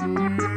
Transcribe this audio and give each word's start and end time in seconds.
Mm-hmm. 0.00 0.49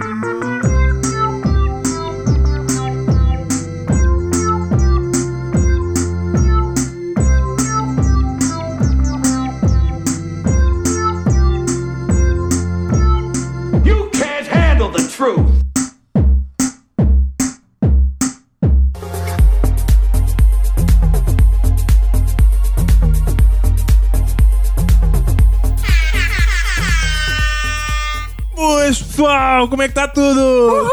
Como 29.68 29.82
é 29.82 29.88
que 29.88 29.92
está 29.92 30.08
tudo? 30.08 30.40
Uhul! 30.40 30.90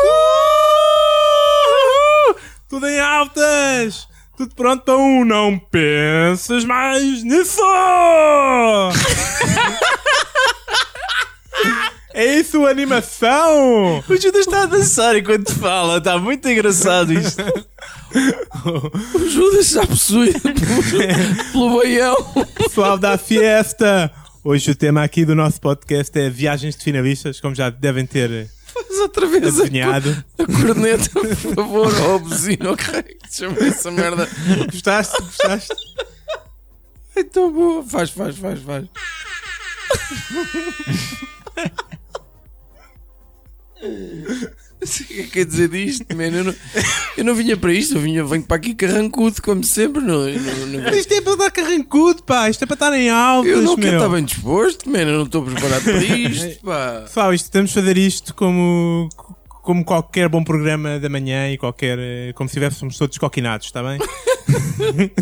Tudo 2.68 2.86
em 2.86 3.00
altas! 3.00 4.06
Tudo 4.36 4.54
pronto 4.54 4.84
para 4.84 4.96
um 4.96 5.24
Não 5.24 5.58
pensas 5.58 6.64
mais 6.64 7.22
nisso! 7.22 7.60
é 12.14 12.24
isso, 12.38 12.66
animação? 12.66 14.02
O 14.08 14.16
Judas 14.16 14.46
está 14.46 14.62
a 14.62 14.66
dançar 14.66 15.16
enquanto 15.16 15.54
fala, 15.54 15.98
está 15.98 16.18
muito 16.18 16.48
engraçado 16.48 17.12
isto. 17.12 17.42
O 19.14 19.28
Judas 19.28 19.66
está 19.66 19.86
possuído 19.86 20.40
pelo, 20.40 20.52
pelo 21.52 21.78
baião. 21.78 22.16
Pessoal 22.56 22.98
da 22.98 23.16
fiesta! 23.16 24.12
Hoje 24.42 24.70
o 24.70 24.74
tema 24.74 25.04
aqui 25.04 25.24
do 25.24 25.34
nosso 25.34 25.60
podcast 25.60 26.18
é 26.18 26.28
viagens 26.28 26.74
de 26.74 26.82
finalistas, 26.82 27.40
como 27.40 27.54
já 27.54 27.70
devem 27.70 28.04
ter 28.04 28.50
outra 29.00 29.26
vez 29.26 29.58
a, 29.58 29.62
adivinhado. 29.62 30.24
a 30.38 30.46
corneta, 30.46 31.10
por 31.10 31.36
favor, 31.36 32.00
ou 32.02 32.14
a 32.16 32.18
buzina, 32.18 32.72
ok? 32.72 33.18
Chama 33.30 33.58
essa 33.60 33.90
merda. 33.90 34.28
Gostaste? 34.70 35.20
Gostaste? 35.22 35.74
É 37.16 37.24
tão 37.24 37.52
boa. 37.52 37.82
Faz, 37.82 38.10
faz, 38.10 38.36
faz, 38.38 38.60
faz. 38.60 38.86
O 44.82 45.04
que 45.06 45.20
é 45.20 45.22
que 45.24 45.30
quer 45.30 45.44
dizer 45.44 45.68
disto, 45.68 46.06
man. 46.16 46.24
Eu 46.28 46.44
não, 46.44 46.54
eu 47.18 47.24
não 47.24 47.34
vinha 47.34 47.56
para 47.56 47.72
isto, 47.72 47.96
eu 47.96 48.00
vinha, 48.00 48.24
venho 48.24 48.42
para 48.42 48.56
aqui 48.56 48.74
carrancudo, 48.74 49.42
como 49.42 49.62
sempre. 49.62 50.00
Não, 50.02 50.26
não, 50.26 50.66
não- 50.66 50.90
Isto 50.90 51.12
é 51.12 51.20
para 51.20 51.36
dar 51.36 51.50
carrancudo, 51.50 52.22
pá! 52.22 52.48
Isto 52.48 52.62
é 52.64 52.66
para 52.66 52.74
estar 52.74 52.92
em 52.98 53.10
altas, 53.10 53.50
eu 53.52 53.60
não 53.62 53.76
quero 53.76 53.96
estar 53.96 54.08
bem 54.08 54.24
disposto, 54.24 54.88
man. 54.90 55.00
Eu 55.00 55.18
não 55.18 55.24
estou 55.24 55.42
preparado 55.44 55.82
para 55.84 55.98
isto, 56.02 56.64
pá. 56.64 57.02
Pessoal, 57.06 57.34
isto, 57.34 57.50
temos 57.50 57.70
de 57.70 57.74
fazer 57.74 57.98
isto 57.98 58.34
como, 58.34 59.08
como 59.62 59.84
qualquer 59.84 60.28
bom 60.30 60.42
programa 60.42 60.98
da 60.98 61.08
manhã 61.10 61.50
e 61.52 61.58
qualquer. 61.58 61.98
eh, 62.00 62.32
como 62.34 62.48
se 62.48 62.52
estivéssemos 62.58 62.96
todos 62.96 63.18
coquinados, 63.18 63.66
está 63.66 63.82
bem? 63.82 63.98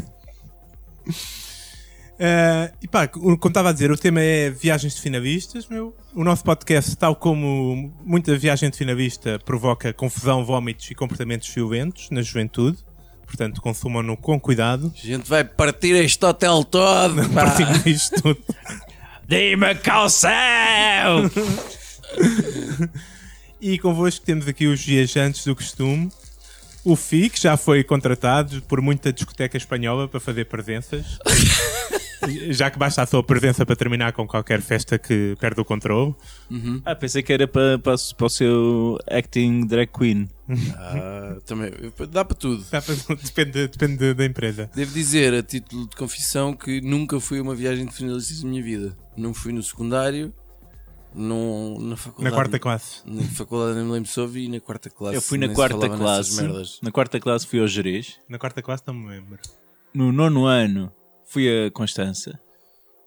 Eh, 2.19 2.73
e 2.83 2.89
pá, 2.89 3.07
como 3.07 3.37
estava 3.47 3.71
a 3.71 3.73
dizer, 3.73 3.93
o 3.93 3.97
tema 3.97 4.21
é 4.21 4.51
viagens 4.51 4.95
de 4.95 5.01
finalistas, 5.01 5.69
meu. 5.69 5.95
O 6.15 6.25
nosso 6.25 6.43
podcast, 6.43 6.97
tal 6.97 7.15
como 7.15 7.93
muita 8.05 8.37
viagem 8.37 8.69
de 8.71 8.77
finalista, 8.77 9.39
provoca 9.45 9.93
confusão, 9.93 10.45
vómitos 10.45 10.91
e 10.91 10.95
comportamentos 10.95 11.49
violentos 11.49 12.11
na 12.11 12.21
juventude. 12.21 12.79
Portanto, 13.25 13.61
consumam-no 13.61 14.17
com 14.17 14.41
cuidado. 14.41 14.93
A 14.97 15.07
gente 15.07 15.29
vai 15.29 15.45
partir 15.45 15.95
este 15.95 16.25
hotel 16.25 16.65
todo. 16.65 17.29
Partilhem 17.31 17.83
isto 17.87 18.21
tudo. 18.23 18.43
Dê-me 19.29 19.75
calção! 19.75 21.31
E 23.61 23.79
convosco 23.79 24.25
temos 24.25 24.49
aqui 24.49 24.67
os 24.67 24.83
viajantes 24.83 25.45
do 25.45 25.55
costume. 25.55 26.11
O 26.83 26.97
FI, 26.97 27.29
que 27.29 27.39
já 27.39 27.57
foi 27.57 27.85
contratado 27.85 28.63
por 28.63 28.81
muita 28.81 29.13
discoteca 29.13 29.59
espanhola 29.59 30.09
para 30.09 30.19
fazer 30.19 30.47
presenças. 30.47 31.19
já 32.51 32.71
que 32.71 32.79
basta 32.79 33.03
a 33.03 33.06
sua 33.06 33.23
presença 33.23 33.65
para 33.65 33.77
terminar 33.77 34.12
com 34.12 34.27
qualquer 34.27 34.61
festa 34.61 34.99
que 34.99 35.34
perde 35.41 35.61
o 35.61 35.65
controle. 35.65 36.15
Uhum. 36.51 36.81
Ah, 36.84 36.95
pensei 36.95 37.23
que 37.23 37.33
era 37.33 37.47
para, 37.47 37.79
para, 37.79 37.95
para 38.17 38.27
o 38.27 38.31
seu 38.31 38.99
acting 39.11 39.67
drag 39.67 39.89
queen. 39.93 40.28
Ah, 40.77 41.37
também, 41.47 41.71
dá 42.11 42.25
para 42.25 42.37
tudo. 42.37 42.65
Dá 42.71 42.81
para- 42.83 42.95
depende, 43.23 43.69
depende 43.69 44.15
da 44.15 44.25
empresa. 44.25 44.71
Devo 44.75 44.93
dizer, 44.93 45.34
a 45.34 45.43
título 45.43 45.89
de 45.89 45.97
confissão, 45.97 46.55
que 46.55 46.81
nunca 46.81 47.21
fui 47.21 47.39
a 47.39 47.43
uma 47.43 47.55
viagem 47.55 47.87
de 47.87 47.93
finalistas 47.95 48.43
na 48.43 48.51
minha 48.51 48.62
vida. 48.62 48.97
Não 49.17 49.34
fui 49.34 49.53
no 49.53 49.62
secundário, 49.62 50.33
não, 51.15 51.78
na 51.81 51.91
Na 51.91 51.97
faculdade. 51.97 52.34
quarta 52.34 52.59
classe. 52.59 53.01
Na 53.07 53.23
faculdade 53.23 53.77
nem 53.77 53.84
me 53.87 53.93
lembro 53.93 54.09
se 54.11 54.21
ouvi 54.21 54.45
e 54.45 54.49
na 54.49 54.61
quarta 54.61 54.91
classe. 54.91 55.17
Eu 55.17 55.23
fui 55.23 55.39
na 55.39 55.49
quarta 55.49 55.89
classe. 55.89 56.81
Na 56.83 56.91
quarta 56.91 57.19
classe 57.19 57.47
fui 57.47 57.61
ao 57.61 57.67
Jerez. 57.67 58.17
Na 58.28 58.39
quarta 58.39 58.62
classe 58.62 58.83
não 58.87 58.95
me 58.95 59.09
lembro. 59.09 59.39
No 59.95 60.12
nono 60.12 60.45
ano 60.47 60.93
fui 61.28 61.49
a 61.66 61.71
Constança. 61.71 62.39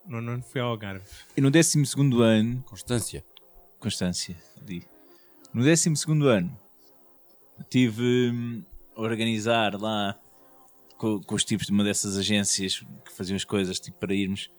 No 0.08 0.22
nono 0.22 0.42
fui 0.44 0.60
ao 0.62 0.70
Algarve. 0.70 1.04
E 1.36 1.42
no 1.42 1.52
décimo 1.52 1.86
segundo 1.86 2.22
ano, 2.22 2.64
Constância. 2.64 3.24
Constância, 3.80 4.36
di. 4.62 4.84
No 5.54 5.64
décimo 5.64 5.96
segundo 5.98 6.28
ano 6.28 6.58
tive 7.70 8.32
hum, 8.32 8.64
a 8.96 9.02
organizar 9.02 9.80
lá 9.80 10.18
com, 10.98 11.22
com 11.22 11.36
os 11.36 11.44
tipos 11.44 11.68
de 11.68 11.72
uma 11.72 11.84
dessas 11.84 12.18
agências 12.18 12.80
que 13.06 13.12
faziam 13.12 13.36
as 13.36 13.44
coisas 13.46 13.80
tipo 13.80 13.98
para 14.00 14.14
irmos 14.16 14.50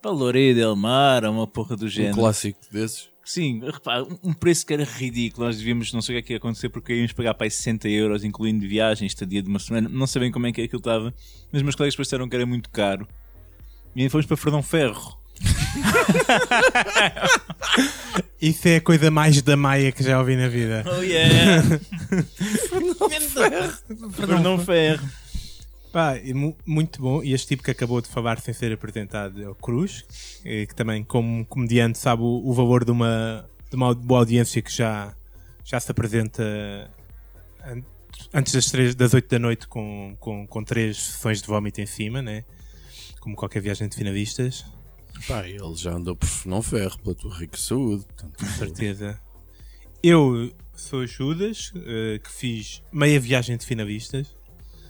para 0.00 0.10
Loureiro 0.12 0.56
del 0.58 0.76
Mar 0.76 1.24
ou 1.24 1.32
uma 1.32 1.46
porra 1.48 1.76
do 1.76 1.86
Um 1.86 1.88
género. 1.88 2.14
clássico 2.16 2.60
desses. 2.70 3.10
Sim, 3.24 3.60
repara, 3.64 4.04
um- 4.22 4.32
preço 4.34 4.66
que 4.66 4.74
era 4.74 4.84
ridículo. 4.84 5.46
Nós 5.46 5.56
devíamos, 5.56 5.92
não 5.92 6.02
sei 6.02 6.14
o 6.14 6.18
que 6.18 6.18
é 6.18 6.22
que 6.26 6.32
ia 6.34 6.36
acontecer, 6.36 6.68
porque 6.68 6.94
íamos 6.94 7.12
pagar 7.12 7.32
para 7.34 7.46
aí 7.46 7.50
60 7.50 7.88
euros, 7.88 8.22
incluindo 8.22 8.68
viagem, 8.68 9.06
estadia 9.06 9.42
de 9.42 9.48
uma 9.48 9.58
semana. 9.58 9.88
Não 9.88 10.06
sabem 10.06 10.30
como 10.30 10.46
é 10.46 10.52
que 10.52 10.60
aquilo 10.62 10.78
estava, 10.80 11.12
mas 11.50 11.62
meus 11.62 11.74
colegas 11.74 11.96
disseram 11.96 12.28
que 12.28 12.36
era 12.36 12.44
muito 12.44 12.68
caro. 12.70 13.08
E 13.96 14.02
aí 14.02 14.08
fomos 14.10 14.26
para 14.26 14.36
Fernão 14.36 14.62
Ferro. 14.62 15.16
Isso 18.40 18.68
é 18.68 18.76
a 18.76 18.80
coisa 18.80 19.10
mais 19.10 19.40
da 19.42 19.56
Maia 19.56 19.90
que 19.90 20.02
já 20.02 20.18
ouvi 20.18 20.36
na 20.36 20.48
vida. 20.48 20.84
Oh 20.86 21.02
yeah! 21.02 21.62
Fernão 24.12 24.58
Ferro. 24.58 25.00
Pá, 25.00 25.06
e 25.06 25.23
mu- 26.34 26.56
muito 26.66 27.00
bom. 27.00 27.22
E 27.22 27.32
este 27.32 27.48
tipo 27.48 27.62
que 27.62 27.70
acabou 27.70 28.00
de 28.00 28.08
falar 28.08 28.40
sem 28.40 28.52
ser 28.52 28.72
apresentado 28.72 29.42
é 29.42 29.48
o 29.48 29.54
Cruz, 29.54 30.04
eh, 30.44 30.66
que 30.66 30.74
também, 30.74 31.04
como 31.04 31.44
comediante, 31.46 31.98
sabe 31.98 32.22
o, 32.22 32.52
valor 32.52 32.84
de 32.84 32.90
uma, 32.90 33.48
de 33.70 33.76
uma 33.76 33.94
boa 33.94 34.20
audiência 34.20 34.60
que 34.60 34.72
já, 34.72 35.14
já 35.64 35.78
se 35.78 35.90
apresenta 35.90 36.42
an- 37.64 37.82
antes 38.32 38.52
das, 38.52 38.66
três, 38.66 38.94
das 38.94 39.14
8 39.14 39.28
da 39.28 39.38
noite 39.38 39.68
com, 39.68 40.16
com, 40.18 40.46
com 40.46 40.64
três 40.64 40.96
sessões 40.96 41.40
de 41.40 41.46
vómito 41.46 41.80
em 41.80 41.86
cima, 41.86 42.20
né? 42.20 42.44
Como 43.20 43.36
qualquer 43.36 43.60
viagem 43.60 43.88
de 43.88 43.96
finalistas, 43.96 44.64
Pá, 45.28 45.46
ele 45.48 45.76
já 45.76 45.92
andou 45.92 46.16
por 46.16 46.28
não 46.44 46.60
ferro 46.60 46.98
pela 46.98 47.14
tua 47.14 47.32
rica 47.38 47.56
saúde. 47.56 48.04
Com 48.36 48.46
certeza. 48.58 49.20
Eu 50.02 50.52
sou 50.74 51.06
Judas, 51.06 51.72
eh, 51.76 52.18
que 52.22 52.30
fiz 52.32 52.82
meia 52.92 53.18
viagem 53.20 53.56
de 53.56 53.64
finalistas. 53.64 54.26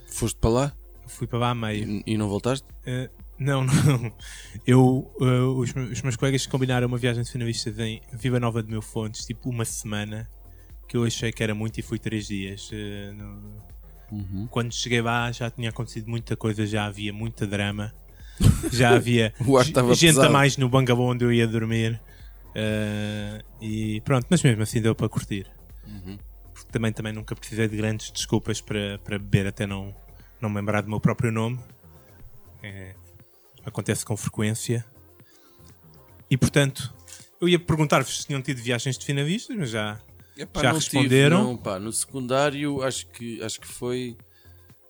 foste 0.09 0.37
para 0.41 0.51
lá 0.51 0.73
Fui 1.07 1.27
para 1.27 1.39
lá 1.39 1.51
a 1.51 1.55
meio. 1.55 2.03
e, 2.07 2.17
não 2.17 2.29
voltaste? 2.29 2.67
Uh, 2.87 3.09
não, 3.39 3.63
não. 3.67 4.13
Eu, 4.67 5.13
uh, 5.21 5.59
os, 5.59 5.73
meus- 5.73 5.91
os 5.93 6.03
meus 6.03 6.17
colegas 6.17 6.47
combinaram 6.47 6.87
uma 6.87 6.97
viagem 6.99 7.23
de 7.23 7.31
finalistas 7.31 7.79
em 7.79 8.01
Viva 8.13 8.39
Nova 8.41 8.63
de 8.63 8.71
Mil 8.71 8.83
Fontes, 8.83 9.25
tipo 9.27 9.49
uma 9.51 9.65
semana, 9.65 10.29
que 10.89 10.97
eu 10.97 11.05
achei 11.05 11.31
que 11.33 11.43
era 11.43 11.55
muito 11.55 11.79
e 11.79 11.83
fui 11.83 11.99
três 11.99 12.27
dias. 12.27 12.71
Uh, 12.71 13.15
no- 14.11 14.49
Quando 14.49 14.73
cheguei 14.73 15.01
lá 15.03 15.31
já 15.33 15.51
tinha 15.51 15.71
acontecido 15.71 16.09
muita 16.09 16.37
coisa, 16.37 16.67
já 16.67 16.85
havia 16.87 17.13
muita 17.13 17.47
drama, 17.47 17.93
já 18.73 18.95
havia 18.95 19.33
gente 19.41 19.79
a 19.79 19.85
pesado. 20.23 20.33
mais 20.33 20.57
no 20.57 20.69
bangalô 20.69 21.11
onde 21.11 21.25
eu 21.25 21.33
ia 21.33 21.47
dormir. 21.47 22.01
E 23.61 24.01
pronto, 24.05 24.27
mas 24.31 24.43
mesmo 24.43 24.63
assim 24.63 24.81
deu 24.81 24.95
para 24.95 25.09
curtir. 25.09 25.47
Uhum. 25.87 26.17
Porque 26.53 26.71
também, 26.71 26.93
também 26.93 27.13
nunca 27.13 27.35
precisei 27.35 27.67
de 27.69 27.77
grandes 27.77 28.11
desculpas 28.11 28.61
para, 28.61 28.99
para 29.05 29.19
beber 29.19 29.47
até 29.49 29.67
não, 29.67 29.95
não 30.45 30.51
me 30.51 30.57
lembrar 30.57 30.83
do 30.83 30.89
meu 30.91 31.01
próprio 31.01 31.33
nome. 31.33 31.59
É, 32.63 32.95
acontece 33.65 34.05
com 34.05 34.17
frequência. 34.17 34.85
E 36.31 36.37
portanto, 36.37 36.95
eu 37.41 37.49
ia 37.49 37.59
perguntar-vos 37.59 38.21
se 38.21 38.27
tinham 38.27 38.41
tido 38.41 38.63
viagens 38.63 38.97
de 38.97 39.05
finalistas, 39.05 39.57
mas 39.57 39.71
já. 39.71 40.01
Epá, 40.37 40.63
Já 40.63 40.73
não 40.73 40.81
tive, 40.81 40.97
responderam? 40.97 41.45
não, 41.45 41.57
pá. 41.57 41.79
No 41.79 41.93
secundário 41.93 42.83
acho 42.83 43.07
que, 43.09 43.43
acho 43.43 43.61
que 43.61 43.67
foi 43.67 44.17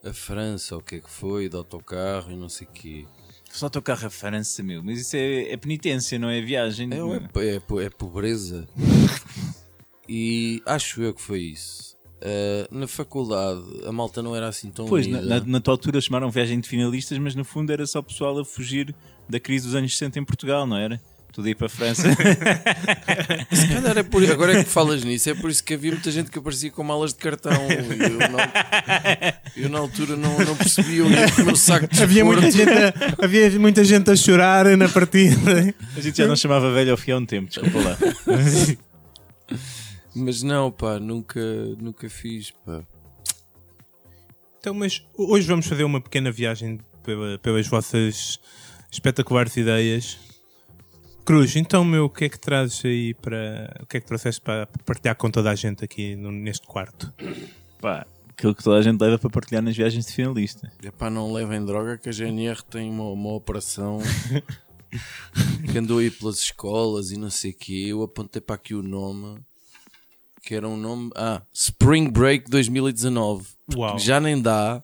a 0.03 0.13
França, 0.13 0.77
o 0.77 0.81
que 0.81 0.97
é 0.97 1.01
que 1.01 1.11
foi, 1.11 1.49
de 1.49 1.57
autocarro 1.57 2.31
e 2.33 2.37
não 2.37 2.49
sei 2.49 2.67
o 2.67 2.71
quê. 2.71 3.07
Só 3.51 3.69
teu 3.69 3.83
carro 3.83 4.07
a 4.07 4.11
França, 4.11 4.63
meu. 4.63 4.83
Mas 4.83 5.01
isso 5.01 5.17
é, 5.17 5.53
é 5.53 5.57
penitência, 5.57 6.19
não 6.19 6.29
é 6.29 6.41
viagem. 6.41 6.91
É, 6.93 6.97
é, 6.97 7.57
é, 7.57 7.85
é 7.85 7.91
pobreza. 7.91 8.67
e 10.09 10.61
acho 10.67 11.03
eu 11.03 11.15
que 11.15 11.21
foi 11.21 11.41
isso. 11.41 11.94
Ah, 12.25 12.67
na 12.71 12.89
faculdade 12.89 13.61
a 13.87 13.93
malta 13.93 14.23
não 14.23 14.35
era 14.35 14.49
assim 14.49 14.71
tão 14.71 14.87
Pois, 14.87 15.07
na, 15.07 15.21
na, 15.21 15.41
na 15.41 15.61
tua 15.61 15.75
altura 15.75 16.01
chamaram 16.01 16.31
viagem 16.31 16.59
de 16.59 16.67
finalistas, 16.67 17.19
mas 17.19 17.35
no 17.35 17.45
fundo 17.45 17.71
era 17.71 17.87
só 17.87 18.01
pessoal 18.01 18.39
a 18.39 18.45
fugir 18.45 18.95
da 19.29 19.39
crise 19.39 19.67
dos 19.67 19.75
anos 19.75 19.93
60 19.93 20.19
em 20.21 20.25
Portugal, 20.25 20.67
não 20.67 20.79
era? 20.79 20.99
Tudo 21.35 21.49
ir 21.49 21.57
para 21.57 21.67
a 21.67 21.69
França. 21.69 22.09
Se 23.53 23.69
calhar 23.69 23.99
é 23.99 24.03
por, 24.05 24.25
agora 24.31 24.57
é 24.57 24.65
que 24.65 24.71
falas 24.71 25.03
nisso, 25.03 25.29
é 25.29 25.35
por 25.35 25.51
isso 25.51 25.63
que 25.65 25.75
havia 25.75 25.91
muita 25.91 26.11
gente 26.11 26.31
que 26.31 26.39
aparecia 26.39 26.71
com 26.71 26.83
malas 26.85 27.13
de 27.13 27.19
cartão. 27.19 27.53
E 27.53 28.03
eu, 28.03 28.19
na, 28.19 29.35
eu 29.57 29.69
na 29.69 29.79
altura 29.81 30.17
não, 30.17 30.39
não 30.39 30.57
percebia 30.57 31.05
o 31.05 31.11
meu 31.45 31.57
saco 31.57 31.89
de 31.89 32.03
Havia 32.03 32.25
muita, 32.25 32.51
gente 32.51 32.71
a, 32.71 33.25
havia 33.25 33.51
muita 33.59 33.85
gente 33.85 34.11
a 34.11 34.17
chorar 34.17 34.65
na 34.77 34.89
partida. 34.89 35.75
A 35.97 36.01
gente 36.01 36.17
já 36.17 36.27
não 36.27 36.37
chamava 36.37 36.73
velho 36.73 36.93
ao 36.93 36.97
fim 36.97 37.11
há 37.11 37.19
um 37.19 37.27
tempo, 37.27 37.49
desculpa 37.49 37.81
lá. 37.81 37.99
Mas 40.15 40.43
não, 40.43 40.71
pá, 40.71 40.99
nunca, 41.01 41.41
nunca 41.81 42.09
fiz, 42.09 42.51
pá. 42.65 42.83
Então, 44.61 44.73
mas 44.73 45.05
hoje 45.17 45.47
vamos 45.47 45.67
fazer 45.67 45.85
uma 45.85 46.01
pequena 46.01 46.31
viagem 46.31 46.79
pela- 47.03 47.39
pelas 47.39 47.67
vossas 47.67 48.39
espetaculares 48.91 49.57
ideias. 49.57 50.19
Cruz, 51.25 51.57
então, 51.57 51.85
meu, 51.85 52.05
o 52.05 52.11
que 52.11 52.27
é 52.27 52.29
que 52.29 52.39
trazes 52.39 52.85
aí 52.85 53.15
para. 53.15 53.77
O 53.83 53.87
que 53.87 53.97
é 53.97 54.01
que 54.01 54.07
trouxeste 54.07 54.41
para 54.41 54.67
partilhar 54.85 55.17
com 55.17 55.31
toda 55.31 55.51
a 55.51 55.55
gente 55.55 55.85
aqui 55.85 56.15
no- 56.17 56.31
neste 56.33 56.67
quarto? 56.67 57.13
Pá, 57.81 58.07
aquilo 58.29 58.55
que 58.55 58.63
toda 58.63 58.79
a 58.79 58.83
gente 58.83 59.01
leva 59.01 59.19
para 59.19 59.31
partilhar 59.31 59.63
nas 59.63 59.77
viagens 59.77 60.07
de 60.07 60.13
finalista. 60.13 60.71
É 60.83 60.91
pá, 60.91 61.11
não 61.11 61.33
levem 61.33 61.65
droga 61.65 61.99
que 61.99 62.09
a 62.09 62.13
GNR 62.13 62.63
tem 62.65 62.89
uma, 62.91 63.05
uma 63.11 63.33
operação 63.33 63.99
que 65.71 65.79
andou 65.79 65.99
aí 65.99 66.11
pelas 66.11 66.39
escolas 66.39 67.11
e 67.11 67.17
não 67.19 67.31
sei 67.31 67.51
o 67.51 67.55
quê. 67.55 67.85
Eu 67.89 68.03
apontei 68.03 68.41
para 68.41 68.55
aqui 68.57 68.75
o 68.75 68.83
nome, 68.83 69.39
que 70.45 70.55
era 70.55 70.69
um 70.69 70.77
nome. 70.77 71.11
Ah, 71.17 71.43
Spring 71.53 72.11
Break 72.11 72.51
2019. 72.51 73.47
Uau. 73.75 73.99
Já 73.99 74.21
nem 74.21 74.41
dá 74.41 74.83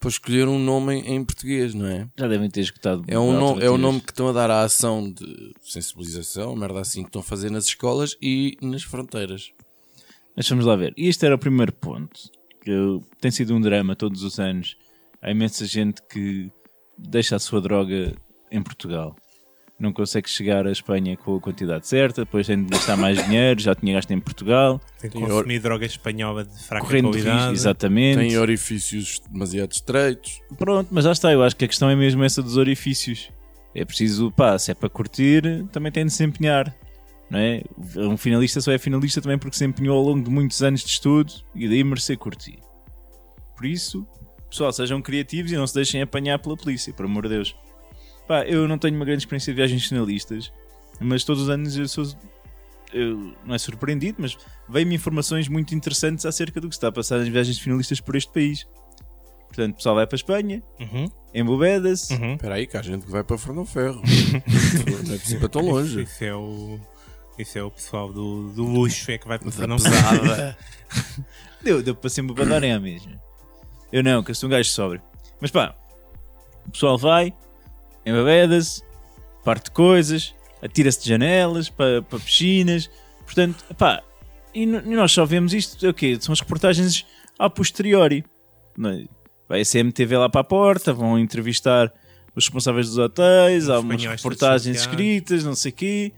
para 0.00 0.08
escolher 0.08 0.48
um 0.48 0.58
nome 0.58 0.94
em, 0.94 1.14
em 1.14 1.24
português, 1.24 1.74
não 1.74 1.86
é? 1.86 2.08
Já 2.18 2.26
devem 2.26 2.50
ter 2.50 2.60
escutado. 2.60 3.04
É, 3.06 3.18
um 3.18 3.32
nome, 3.38 3.62
é 3.62 3.70
o 3.70 3.78
nome 3.78 4.00
que 4.00 4.10
estão 4.10 4.28
a 4.28 4.32
dar 4.32 4.50
à 4.50 4.62
ação 4.62 5.10
de 5.10 5.54
sensibilização, 5.62 6.56
merda 6.56 6.80
assim, 6.80 7.02
que 7.02 7.08
estão 7.08 7.20
a 7.20 7.24
fazer 7.24 7.50
nas 7.50 7.66
escolas 7.66 8.16
e 8.20 8.56
nas 8.60 8.82
fronteiras. 8.82 9.52
Mas 10.36 10.48
vamos 10.48 10.64
lá 10.64 10.74
ver. 10.74 10.92
E 10.96 11.08
este 11.08 11.24
era 11.24 11.34
o 11.34 11.38
primeiro 11.38 11.72
ponto. 11.72 12.20
Que 12.60 13.00
tem 13.20 13.30
sido 13.30 13.54
um 13.54 13.60
drama 13.60 13.94
todos 13.94 14.22
os 14.22 14.38
anos. 14.38 14.76
Há 15.20 15.30
imensa 15.30 15.66
gente 15.66 16.02
que 16.02 16.50
deixa 16.98 17.36
a 17.36 17.38
sua 17.38 17.60
droga 17.60 18.14
em 18.50 18.62
Portugal. 18.62 19.14
Não 19.78 19.92
consegue 19.92 20.30
chegar 20.30 20.66
à 20.66 20.70
Espanha 20.70 21.16
com 21.16 21.36
a 21.36 21.40
quantidade 21.40 21.86
certa, 21.88 22.24
depois 22.24 22.46
tem 22.46 22.62
de 22.62 22.70
gastar 22.70 22.96
mais 22.96 23.22
dinheiro, 23.24 23.60
já 23.60 23.74
tinha 23.74 23.94
gasto 23.94 24.10
em 24.12 24.20
Portugal. 24.20 24.80
Tem 25.00 25.10
que 25.10 25.18
consumir 25.20 25.58
droga 25.58 25.84
espanhola 25.84 26.44
de 26.44 26.62
fraca 26.62 26.86
Correndo 26.86 27.10
risco, 27.10 27.28
qualidade. 27.28 27.52
exatamente. 27.54 28.18
Tem 28.18 28.38
orifícios 28.38 29.20
demasiado 29.28 29.72
estreitos. 29.72 30.40
Pronto, 30.56 30.88
mas 30.92 31.04
já 31.04 31.12
está. 31.12 31.32
Eu 31.32 31.42
acho 31.42 31.56
que 31.56 31.64
a 31.64 31.68
questão 31.68 31.90
é 31.90 31.96
mesmo 31.96 32.22
essa 32.22 32.40
dos 32.40 32.56
orifícios. 32.56 33.30
É 33.74 33.84
preciso, 33.84 34.30
pá, 34.30 34.56
se 34.56 34.70
é 34.70 34.74
para 34.74 34.88
curtir, 34.88 35.64
também 35.72 35.90
tem 35.90 36.06
de 36.06 36.12
se 36.12 36.22
empenhar. 36.22 36.72
Não 37.28 37.38
é? 37.40 37.62
Um 37.96 38.16
finalista 38.16 38.60
só 38.60 38.70
é 38.70 38.78
finalista 38.78 39.20
também 39.20 39.38
porque 39.38 39.56
se 39.56 39.64
empenhou 39.64 39.98
ao 39.98 40.04
longo 40.04 40.22
de 40.22 40.30
muitos 40.30 40.62
anos 40.62 40.82
de 40.82 40.90
estudo 40.90 41.32
e 41.52 41.66
daí 41.66 41.82
merecer 41.82 42.16
curtir. 42.16 42.60
Por 43.56 43.66
isso, 43.66 44.06
pessoal, 44.48 44.72
sejam 44.72 45.02
criativos 45.02 45.50
e 45.50 45.56
não 45.56 45.66
se 45.66 45.74
deixem 45.74 46.00
apanhar 46.00 46.38
pela 46.38 46.56
polícia, 46.56 46.92
por 46.92 47.06
amor 47.06 47.24
de 47.24 47.30
Deus. 47.30 47.56
Pá, 48.26 48.44
eu 48.44 48.66
não 48.66 48.78
tenho 48.78 48.96
uma 48.96 49.04
grande 49.04 49.22
experiência 49.22 49.52
de 49.52 49.56
viagens 49.56 49.86
finalistas, 49.86 50.52
mas 51.00 51.24
todos 51.24 51.44
os 51.44 51.48
anos 51.48 51.76
eu 51.76 51.88
sou. 51.88 52.04
Eu, 52.92 53.34
não 53.44 53.54
é 53.54 53.58
surpreendido, 53.58 54.18
mas 54.20 54.38
veio-me 54.68 54.94
informações 54.94 55.48
muito 55.48 55.74
interessantes 55.74 56.24
acerca 56.24 56.60
do 56.60 56.68
que 56.68 56.74
se 56.74 56.78
está 56.78 56.88
a 56.88 56.92
passar 56.92 57.18
nas 57.18 57.28
viagens 57.28 57.58
finalistas 57.58 58.00
por 58.00 58.14
este 58.14 58.32
país. 58.32 58.66
Portanto, 59.48 59.74
o 59.74 59.76
pessoal 59.76 59.94
vai 59.96 60.06
para 60.06 60.14
a 60.14 60.18
Espanha, 60.18 60.62
Uhum, 60.80 61.08
embobeda-se, 61.32 62.12
uhum. 62.14 62.34
Espera 62.34 62.54
aí, 62.56 62.66
que 62.66 62.76
há 62.76 62.82
gente 62.82 63.04
que 63.04 63.10
vai 63.10 63.22
para 63.22 63.38
Fernão 63.38 63.64
Ferro. 63.64 64.02
não 65.06 65.14
é 65.14 65.18
preciso 65.18 65.38
para 65.38 65.48
tão 65.48 65.62
longe. 65.62 66.02
Isso 66.02 66.24
é 66.24 66.34
o, 66.34 66.80
isso 67.38 67.58
é 67.58 67.62
o 67.62 67.70
pessoal 67.70 68.12
do, 68.12 68.50
do 68.52 68.64
luxo, 68.64 69.10
é 69.10 69.18
que 69.18 69.26
vai 69.28 69.38
para 69.38 69.50
pesada. 69.50 70.58
deu, 71.62 71.82
deu 71.82 71.94
para 71.94 72.10
se 72.10 72.20
embobadarem 72.20 72.72
à 72.72 72.80
mesma. 72.80 73.12
Eu 73.92 74.02
não, 74.02 74.24
que 74.24 74.32
eu 74.32 74.34
sou 74.34 74.48
um 74.48 74.50
gajo 74.50 74.68
sóbrio. 74.70 75.00
Mas 75.40 75.52
pá, 75.52 75.74
o 76.66 76.70
pessoal 76.70 76.98
vai, 76.98 77.32
embobeda-se, 78.06 78.82
parte 79.44 79.70
coisas, 79.70 80.34
atira-se 80.62 81.02
de 81.02 81.08
janelas 81.08 81.68
para, 81.68 82.02
para 82.02 82.18
piscinas. 82.18 82.90
Portanto, 83.24 83.64
pá, 83.76 84.02
e, 84.54 84.62
e 84.62 84.66
nós 84.66 85.12
só 85.12 85.24
vemos 85.24 85.52
isto, 85.54 85.84
é 85.84 85.88
o 85.90 85.94
quê? 85.94 86.16
São 86.20 86.32
as 86.32 86.40
reportagens 86.40 87.06
a 87.38 87.48
posteriori. 87.50 88.24
É? 88.84 89.04
Vai 89.48 89.60
a 89.60 89.64
CMTV 89.64 90.16
lá 90.16 90.28
para 90.28 90.40
a 90.40 90.44
porta, 90.44 90.92
vão 90.92 91.18
entrevistar 91.18 91.92
os 92.34 92.44
responsáveis 92.46 92.88
dos 92.88 92.98
hotéis, 92.98 93.68
há 93.68 93.78
umas 93.78 94.02
reportagens 94.04 94.78
escritas, 94.80 95.44
não 95.44 95.54
sei 95.54 95.70
o 95.70 95.74
quê. 95.74 96.12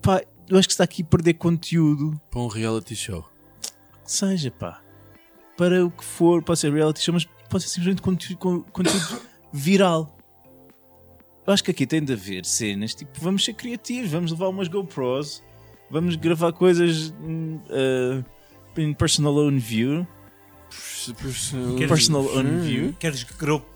Pá, 0.00 0.22
eu 0.48 0.58
acho 0.58 0.68
que 0.68 0.72
está 0.74 0.84
aqui 0.84 1.02
a 1.02 1.04
perder 1.06 1.34
conteúdo 1.34 2.20
Para 2.30 2.40
um 2.40 2.46
reality 2.48 2.94
show. 2.94 3.24
seja, 4.04 4.50
pá. 4.50 4.80
Para 5.56 5.84
o 5.84 5.90
que 5.90 6.04
for, 6.04 6.42
pode 6.42 6.58
ser 6.58 6.72
reality 6.72 7.00
show, 7.00 7.14
mas 7.14 7.24
pode 7.48 7.62
ser 7.64 7.70
simplesmente 7.70 8.02
conteúdo, 8.02 8.36
con- 8.38 8.62
conteúdo 8.64 9.20
viral. 9.52 10.16
Eu 11.46 11.52
acho 11.52 11.64
que 11.64 11.70
aqui 11.70 11.86
tem 11.86 12.02
de 12.04 12.12
haver 12.12 12.44
cenas, 12.44 12.94
tipo, 12.94 13.10
vamos 13.20 13.44
ser 13.44 13.54
criativos, 13.54 14.10
vamos 14.10 14.30
levar 14.30 14.48
umas 14.48 14.68
GoPros, 14.68 15.42
vamos 15.90 16.14
gravar 16.16 16.52
coisas 16.52 17.12
hum, 17.20 17.58
uh, 17.68 18.24
em 18.80 18.92
personal 18.94 19.36
own 19.36 19.58
view. 19.58 20.06
Queres- 21.76 21.88
Personal 21.88 22.24
own 22.36 22.60
view. 22.60 22.94
Queres 22.98 23.26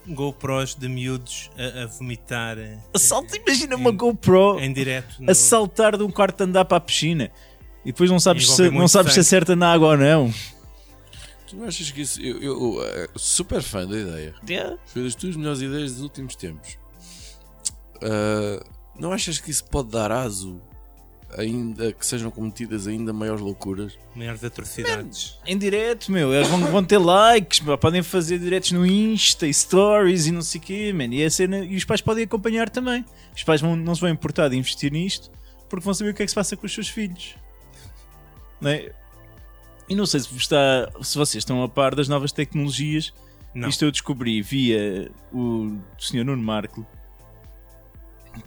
GoPros 0.06 0.74
de 0.76 0.88
miúdos 0.88 1.50
a, 1.58 1.82
a 1.82 1.86
vomitar 1.86 2.56
eh, 2.56 2.78
Assalta, 2.94 3.36
imagina 3.36 3.76
uma 3.76 3.90
GoPro 3.90 4.58
em 4.60 4.72
direto 4.72 5.16
no- 5.20 5.30
a 5.30 5.34
saltar 5.34 5.96
de 5.98 6.04
um 6.04 6.10
quarto 6.10 6.38
de 6.38 6.44
andar 6.44 6.64
para 6.64 6.76
a 6.78 6.80
piscina. 6.80 7.30
E 7.84 7.92
depois 7.92 8.10
não 8.10 8.18
sabes, 8.18 8.48
se, 8.48 8.62
não 8.70 8.88
sabes 8.88 9.12
se 9.12 9.20
acerta 9.20 9.54
na 9.56 9.72
água 9.72 9.88
ou 9.88 9.96
não. 9.96 10.32
Tu 11.46 11.56
não 11.56 11.64
achas 11.66 11.90
que 11.90 12.00
isso. 12.00 12.20
Eu, 12.20 12.42
eu, 12.42 12.82
eh, 12.84 13.08
super 13.16 13.62
fã 13.62 13.86
da 13.86 13.98
ideia. 13.98 14.34
Foi 14.86 15.02
das 15.04 15.14
tuas 15.14 15.36
melhores 15.36 15.60
ideias 15.60 15.92
dos 15.94 16.02
últimos 16.02 16.34
tempos. 16.36 16.78
Ah, 18.02 18.64
não 18.98 19.12
achas 19.12 19.38
que 19.38 19.50
isso 19.50 19.64
pode 19.64 19.90
dar 19.90 20.10
aso 20.10 20.60
ainda 21.36 21.92
que 21.92 22.06
sejam 22.06 22.30
cometidas 22.30 22.86
ainda 22.86 23.12
maiores 23.12 23.42
loucuras? 23.42 23.98
maiores 24.14 24.42
atrocidades. 24.42 25.38
Em 25.44 25.58
direto, 25.58 26.10
meu, 26.10 26.32
eles 26.32 26.48
vão, 26.48 26.60
vão 26.60 26.84
ter 26.84 26.98
likes, 26.98 27.60
meu, 27.60 27.76
podem 27.76 28.02
fazer 28.02 28.38
diretos 28.38 28.72
no 28.72 28.86
Insta 28.86 29.46
e 29.46 29.52
stories 29.52 30.26
e 30.26 30.32
não 30.32 30.40
sei 30.40 30.60
o 30.60 30.64
quê, 30.64 30.92
man. 30.92 31.14
E, 31.14 31.24
a 31.24 31.30
cena, 31.30 31.58
e 31.58 31.76
os 31.76 31.84
pais 31.84 32.00
podem 32.00 32.24
acompanhar 32.24 32.70
também. 32.70 33.04
Os 33.34 33.42
pais 33.42 33.60
vão, 33.60 33.76
não 33.76 33.94
se 33.94 34.00
vão 34.00 34.10
importar 34.10 34.48
de 34.48 34.56
investir 34.56 34.92
nisto 34.92 35.30
porque 35.68 35.84
vão 35.84 35.94
saber 35.94 36.10
o 36.10 36.14
que 36.14 36.22
é 36.22 36.26
que 36.26 36.30
se 36.30 36.34
passa 36.34 36.56
com 36.56 36.66
os 36.66 36.72
seus 36.72 36.88
filhos. 36.88 37.34
Não 38.60 38.70
é? 38.70 38.92
E 39.88 39.94
não 39.94 40.06
sei 40.06 40.20
se, 40.20 40.34
está, 40.36 40.90
se 41.02 41.16
vocês 41.16 41.42
estão 41.42 41.62
a 41.62 41.68
par 41.68 41.94
das 41.94 42.08
novas 42.08 42.32
tecnologias. 42.32 43.12
Não. 43.54 43.68
Isto 43.68 43.84
eu 43.84 43.90
descobri 43.90 44.42
via 44.42 45.10
o 45.32 45.78
Sr. 45.98 46.24
Nuno 46.24 46.42
Marco, 46.42 46.86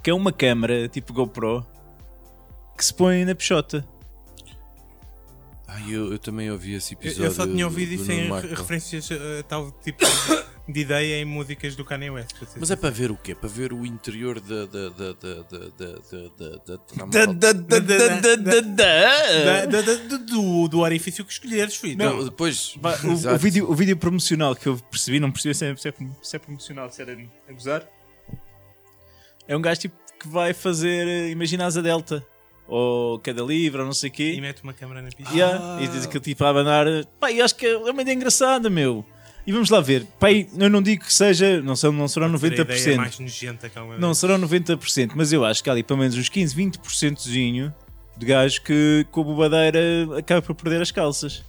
que 0.02 0.10
é 0.10 0.14
uma 0.14 0.32
câmara 0.32 0.88
tipo 0.88 1.14
GoPro 1.14 1.66
que 2.78 2.86
se 2.86 2.94
põe 2.94 3.26
na 3.26 3.36
peixota. 3.36 3.86
Ai, 5.68 5.84
eu, 5.94 6.12
eu 6.12 6.18
também 6.20 6.50
ouvi 6.50 6.74
esse 6.74 6.96
Eu, 6.96 7.00
episódio. 7.00 7.26
eu 7.26 7.32
só 7.32 7.46
tinha 7.46 7.66
ouvido 7.66 7.90
do 7.90 8.02
isso 8.02 8.12
em 8.12 8.28
Marco. 8.28 8.48
referências 8.48 9.08
a 9.12 9.44
tal 9.44 9.72
tipo 9.84 10.04
de 10.68 10.80
ideia 10.80 11.22
em 11.22 11.26
músicas 11.26 11.76
do 11.76 11.86
Kanye 11.86 12.10
West. 12.10 12.36
Mas 12.58 12.72
é 12.72 12.76
para 12.76 12.90
ver 12.90 13.12
o 13.12 13.16
quê? 13.16 13.36
Para 13.36 13.50
ver 13.50 13.72
o 13.72 13.86
interior 13.86 14.40
da. 14.40 14.66
da. 14.66 14.90
da. 14.90 15.14
da. 15.14 15.34
da. 15.44 15.60
da. 15.78 16.00
Da, 16.38 16.58
da. 17.06 17.26
da. 17.26 17.26
da, 17.26 17.54
da, 17.54 17.54
da, 17.54 17.80
da, 17.80 18.36
da, 18.36 18.62
da. 18.62 18.62
Da- 18.62 19.66
da- 19.66 19.82
da- 19.82 20.18
do, 20.68 20.80
orifício 20.80 21.24
que 21.24 21.32
escolheres, 21.34 21.76
filho. 21.76 21.98
Não, 21.98 22.24
depois. 22.26 22.76
O, 23.04 23.38
vídeo, 23.38 23.70
o 23.70 23.76
vídeo 23.76 23.96
promocional 23.96 24.56
que 24.56 24.68
eu 24.68 24.78
percebi, 24.90 25.20
não 25.20 25.32
percebi 25.32 25.54
é, 25.66 25.72
é, 25.72 25.76
se 26.22 26.36
é 26.36 26.40
promocional, 26.40 26.92
se 26.92 27.02
era 27.02 27.16
a 27.48 27.52
gozar. 27.54 27.88
É 29.50 29.58
um 29.58 29.62
gajo 29.62 29.82
tipo 29.82 29.96
que 30.20 30.28
vai 30.28 30.54
fazer, 30.54 31.08
eh, 31.08 31.30
imagina 31.32 31.66
a 31.66 31.70
Delta, 31.82 32.24
ou 32.68 33.18
cada 33.18 33.42
livro, 33.42 33.80
ou 33.80 33.86
não 33.88 33.94
sei 33.94 34.12
o 34.12 34.14
quê. 34.14 34.34
E 34.34 34.40
mete 34.40 34.62
uma 34.62 34.74
câmera 34.74 35.02
na 35.02 35.10
pista. 35.10 35.34
Yeah, 35.34 35.82
E 35.82 35.88
diz 35.88 36.06
aquele 36.06 36.24
tipo 36.24 36.44
a 36.44 36.50
abanar. 36.50 36.86
Pá, 37.20 37.32
eu 37.32 37.44
acho 37.44 37.56
que 37.56 37.66
é 37.66 37.76
uma 37.76 38.04
ideia 38.04 38.16
engraçada, 38.16 38.70
meu. 38.70 39.04
E 39.48 39.52
vamos 39.52 39.72
lá 39.72 39.82
ver. 39.82 40.06
Pá, 40.20 40.28
eu 40.32 40.70
não 40.70 40.84
digo 40.84 41.04
que 41.04 41.12
seja, 41.12 41.60
não, 41.64 41.76
são, 41.76 41.92
não 41.92 42.08
serão 42.08 42.38
Ser 42.38 42.46
a 42.46 42.48
ideia 42.62 42.78
90%. 42.78 42.96
mais 42.98 43.18
nojenta 43.20 43.72
Não 43.98 44.14
serão 44.14 44.38
90%, 44.40 45.14
mas 45.16 45.34
eu 45.34 45.44
acho 45.44 45.64
que 45.64 45.70
há 45.72 45.74
ali 45.74 45.82
pelo 45.82 45.98
menos 46.00 46.16
uns 46.16 46.30
15, 46.30 46.56
20% 46.56 47.74
de 48.16 48.26
gajo 48.26 48.62
que 48.62 49.08
com 49.10 49.22
a 49.22 49.24
bobadeira 49.24 49.80
acaba 50.20 50.44
por 50.44 50.54
perder 50.54 50.80
as 50.80 50.92
calças. 50.92 51.44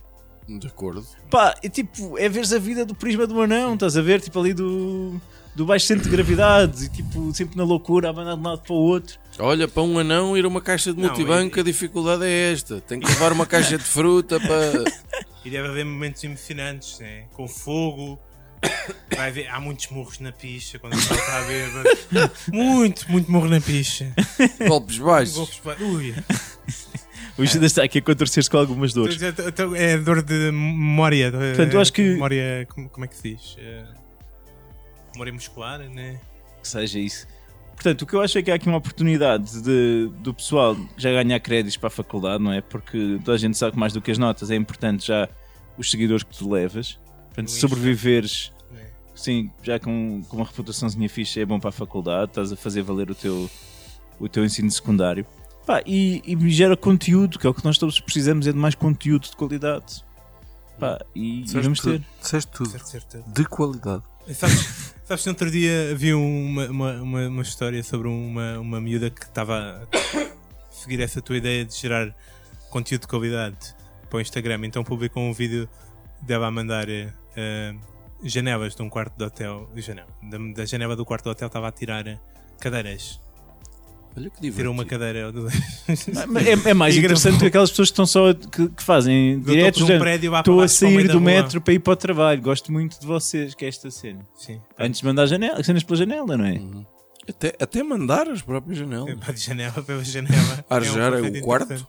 De 0.48 0.66
acordo. 0.66 1.06
Pá, 1.30 1.54
é 1.62 1.68
tipo, 1.68 2.16
é 2.16 2.28
veres 2.30 2.52
a 2.54 2.58
vida 2.58 2.86
do 2.86 2.94
prisma 2.94 3.26
do 3.26 3.40
anão, 3.42 3.74
estás 3.74 3.96
a 3.96 4.00
ver? 4.02 4.20
Tipo 4.22 4.40
ali 4.40 4.54
do, 4.54 5.20
do 5.54 5.66
baixo 5.66 5.86
centro 5.86 6.04
de 6.04 6.10
gravidade, 6.10 6.84
e 6.84 6.88
tipo, 6.88 7.32
sempre 7.34 7.56
na 7.56 7.64
loucura, 7.64 8.08
a 8.08 8.10
abanar 8.10 8.34
de 8.36 8.40
um 8.40 8.44
lado 8.44 8.62
para 8.62 8.72
o 8.72 8.76
outro. 8.76 9.18
Olha, 9.38 9.66
para 9.66 9.82
um 9.82 9.98
anão 9.98 10.36
ir 10.36 10.44
a 10.44 10.48
uma 10.48 10.60
caixa 10.60 10.92
de 10.92 11.00
Não, 11.00 11.08
multibanco, 11.08 11.58
é- 11.58 11.60
a 11.60 11.64
dificuldade 11.64 12.24
é 12.24 12.52
esta. 12.52 12.80
Tem 12.80 13.00
que 13.00 13.06
levar 13.06 13.32
uma 13.32 13.46
caixa 13.46 13.76
de 13.78 13.84
fruta 13.84 14.38
para. 14.40 14.84
E 15.44 15.50
deve 15.50 15.68
haver 15.68 15.84
momentos 15.84 16.22
emocionantes, 16.22 16.98
né? 17.00 17.24
com 17.32 17.48
fogo, 17.48 18.18
Vai 19.16 19.30
ver, 19.32 19.48
há 19.48 19.58
muitos 19.58 19.88
murros 19.88 20.18
na 20.20 20.32
picha 20.32 20.78
quando 20.78 20.92
ele 20.92 21.00
está 21.02 21.38
a 21.38 21.42
bêbado. 21.44 21.88
Muito, 22.52 23.10
muito 23.10 23.32
murro 23.32 23.48
na 23.48 23.58
picha. 23.60 24.12
Golpes 24.68 24.98
baixos. 24.98 25.34
Golpes 25.34 25.60
Ui. 25.80 26.14
O 27.38 27.46
Judas 27.46 27.72
está 27.72 27.82
aqui 27.84 27.98
a 27.98 28.02
contorcer-se 28.02 28.50
com 28.50 28.58
algumas 28.58 28.92
dores. 28.92 29.16
Então, 29.22 29.74
É 29.74 29.96
dor 29.96 30.22
de 30.22 30.34
memória. 30.52 31.30
Portanto, 31.32 31.72
eu 31.74 31.80
acho 31.80 31.90
que- 31.92 32.02
Memória, 32.02 32.66
como, 32.68 32.88
como 32.90 33.04
é 33.06 33.08
que 33.08 33.16
se 33.16 33.22
diz? 33.22 33.56
Eh, 33.58 33.84
Memória 35.12 35.32
muscular, 35.32 35.78
né? 35.80 36.20
que 36.60 36.68
seja 36.68 36.98
isso. 36.98 37.26
Portanto, 37.74 38.02
o 38.02 38.06
que 38.06 38.14
eu 38.14 38.20
acho 38.20 38.36
é 38.38 38.42
que 38.42 38.50
há 38.50 38.54
aqui 38.54 38.68
uma 38.68 38.76
oportunidade 38.76 39.62
de, 39.62 40.10
do 40.18 40.34
pessoal 40.34 40.76
já 40.96 41.10
ganhar 41.10 41.40
créditos 41.40 41.78
para 41.78 41.86
a 41.86 41.90
faculdade, 41.90 42.42
não 42.42 42.52
é? 42.52 42.60
Porque 42.60 43.18
toda 43.24 43.34
a 43.34 43.38
gente 43.38 43.56
sabe 43.56 43.72
que 43.72 43.78
mais 43.78 43.92
do 43.92 44.02
que 44.02 44.10
as 44.10 44.18
notas 44.18 44.50
é 44.50 44.54
importante 44.54 45.06
já 45.06 45.28
os 45.78 45.90
seguidores 45.90 46.22
que 46.22 46.36
tu 46.36 46.50
levas. 46.50 46.98
Portanto, 47.28 47.50
se 47.50 47.58
sobreviveres, 47.58 48.52
né? 48.70 48.86
sim, 49.14 49.50
já 49.62 49.78
com, 49.78 50.22
com 50.28 50.36
uma 50.36 50.44
reputaçãozinha 50.44 51.08
fixa 51.08 51.40
é 51.40 51.46
bom 51.46 51.58
para 51.58 51.70
a 51.70 51.72
faculdade, 51.72 52.32
estás 52.32 52.52
a 52.52 52.56
fazer 52.56 52.82
valer 52.82 53.10
o 53.10 53.14
teu, 53.14 53.48
o 54.18 54.28
teu 54.28 54.44
ensino 54.44 54.70
secundário. 54.70 55.24
Pá, 55.64 55.82
e, 55.86 56.22
e 56.26 56.50
gera 56.50 56.76
conteúdo, 56.76 57.38
que 57.38 57.46
é 57.46 57.50
o 57.50 57.54
que 57.54 57.64
nós 57.64 57.78
todos 57.78 57.98
precisamos, 57.98 58.46
é 58.46 58.52
de 58.52 58.58
mais 58.58 58.74
conteúdo 58.74 59.22
de 59.22 59.36
qualidade. 59.36 60.04
Pá, 60.78 60.98
e, 61.14 61.44
e 61.44 61.60
vamos 61.60 61.80
ter. 61.80 62.04
Disseste 62.20 62.50
tudo. 62.50 62.70
Certo, 62.70 62.88
certo. 62.88 63.30
De 63.30 63.44
qualidade. 63.46 64.02
Sabes, 64.34 64.94
sabes 65.04 65.22
que 65.22 65.28
no 65.28 65.32
outro 65.32 65.50
dia 65.50 65.94
vi 65.96 66.14
uma, 66.14 66.66
uma, 66.66 66.92
uma, 67.02 67.28
uma 67.28 67.42
história 67.42 67.82
sobre 67.82 68.08
uma, 68.08 68.58
uma 68.60 68.80
miúda 68.80 69.10
que 69.10 69.24
estava 69.24 69.88
a 69.92 70.70
seguir 70.70 71.00
essa 71.00 71.20
tua 71.20 71.36
ideia 71.36 71.64
de 71.64 71.74
gerar 71.74 72.14
conteúdo 72.70 73.02
de 73.02 73.08
qualidade 73.08 73.74
para 74.08 74.18
o 74.18 74.20
Instagram. 74.20 74.60
Então 74.64 74.84
publicou 74.84 75.22
um 75.22 75.32
vídeo 75.32 75.68
dela 76.22 76.46
a 76.46 76.50
mandar 76.50 76.88
eh, 76.88 77.74
janelas 78.22 78.74
de 78.74 78.82
um 78.82 78.88
quarto 78.88 79.16
de 79.16 79.24
hotel. 79.24 79.68
Janela, 79.76 80.08
da, 80.22 80.38
da 80.54 80.64
janela 80.64 80.94
do 80.94 81.04
quarto 81.04 81.24
de 81.24 81.30
hotel 81.30 81.48
estava 81.48 81.68
a 81.68 81.72
tirar 81.72 82.06
eh, 82.06 82.18
cadeiras. 82.60 83.20
Olha 84.16 84.28
que 84.28 84.40
divertido. 84.40 84.56
Tirou 84.56 84.72
uma 84.74 84.84
cadeira 84.84 85.26
ou 85.26 85.32
duas. 85.32 85.54
Mas 86.28 86.46
É, 86.46 86.70
é 86.70 86.74
mais 86.74 86.94
E 86.96 86.98
interessante 86.98 87.38
que 87.38 87.46
aquelas 87.46 87.70
pessoas 87.70 87.88
que 87.88 87.92
estão 87.92 88.06
só 88.06 88.34
que, 88.34 88.68
que 88.68 88.82
fazem 88.82 89.32
Eu 89.34 89.38
estou 89.38 89.54
diretos. 89.54 89.82
um 89.82 89.98
prédio 89.98 90.36
Estou 90.36 90.60
a 90.60 90.64
o 90.64 90.68
sair 90.68 91.06
do 91.06 91.12
rua." 91.14 91.20
metro 91.20 91.60
para 91.60 91.74
ir 91.74 91.78
para 91.78 91.92
o 91.92 91.96
trabalho. 91.96 92.42
Gosto 92.42 92.72
muito 92.72 92.98
de 93.00 93.06
vocês, 93.06 93.54
que 93.54 93.64
é 93.64 93.68
esta 93.68 93.90
cena. 93.90 94.26
Sim. 94.36 94.60
Antes 94.78 95.00
de 95.00 95.06
mandar 95.06 95.26
janela, 95.26 95.62
cenas 95.62 95.82
pela 95.84 95.96
janela, 95.96 96.36
não 96.36 96.44
é? 96.44 96.52
Uhum. 96.54 96.84
Até, 97.28 97.54
até 97.60 97.82
mandar 97.82 98.28
as 98.28 98.42
próprias 98.42 98.78
janelas. 98.78 99.14
Para 99.20 99.32
de 99.32 99.40
janela 99.40 99.82
pela 99.82 100.02
janela. 100.04 100.64
Arjar 100.68 101.12
um 101.12 101.16
é 101.16 101.20
o 101.20 101.22
conceito 101.24 101.44
quarto? 101.44 101.88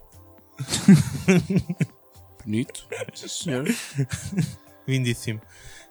Bonito. 2.46 2.86
Sim, 3.14 3.28
senhor. 3.28 3.66
Lindíssimo. 4.88 5.42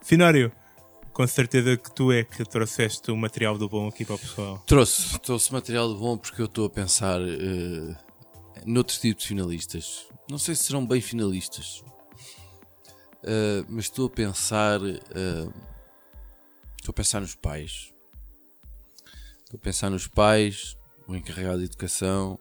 Finório, 0.03 0.51
com 1.21 1.27
certeza 1.27 1.77
que 1.77 1.95
tu 1.95 2.11
é 2.11 2.25
que 2.25 2.43
trouxeste 2.47 3.11
o 3.11 3.17
material 3.17 3.59
do 3.59 3.69
bom 3.69 3.89
aqui 3.89 4.07
para 4.07 4.15
o 4.15 4.19
pessoal. 4.19 4.63
Trouxe, 4.67 5.19
trouxe 5.19 5.53
material 5.53 5.95
bom 5.95 6.17
porque 6.17 6.41
eu 6.41 6.47
estou 6.47 6.65
a 6.65 6.71
pensar 6.71 7.21
eh, 7.21 7.95
noutros 8.65 8.99
tipos 8.99 9.25
de 9.25 9.29
finalistas. 9.29 10.07
Não 10.31 10.39
sei 10.39 10.55
se 10.55 10.65
serão 10.65 10.87
bem 10.87 11.03
finalistas, 11.03 11.85
Eh, 13.23 13.63
mas 13.69 13.85
estou 13.85 14.07
a 14.07 14.11
pensar. 14.11 14.81
eh, 14.83 15.49
estou 16.79 16.91
a 16.91 16.95
pensar 16.95 17.21
nos 17.21 17.35
pais. 17.35 17.93
Estou 19.45 19.59
a 19.59 19.61
pensar 19.61 19.91
nos 19.91 20.07
pais, 20.07 20.75
o 21.07 21.15
encarregado 21.15 21.59
de 21.59 21.67
educação, 21.67 22.39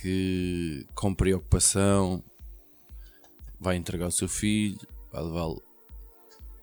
que 0.00 0.86
com 0.94 1.14
preocupação 1.14 2.24
vai 3.60 3.76
entregar 3.76 4.06
o 4.06 4.12
seu 4.12 4.30
filho, 4.30 4.80
vai 5.12 5.22
levá-lo 5.22 5.65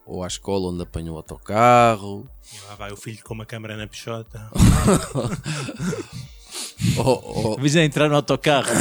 ou 0.06 0.24
à 0.24 0.28
escola 0.28 0.70
onde 0.70 0.84
apanha 0.84 1.12
o 1.12 1.18
autocarro, 1.18 2.30
E 2.54 2.60
lá 2.68 2.76
vai 2.76 2.92
o 2.92 2.98
filho 2.98 3.24
com 3.24 3.34
uma 3.34 3.46
câmera 3.46 3.76
na 3.78 3.88
peixota. 3.88 4.50
ou, 6.98 7.46
ou- 7.48 7.58
Avisa 7.60 7.80
a 7.80 7.86
entrar 7.86 8.10
no 8.10 8.16
autocarro. 8.16 8.70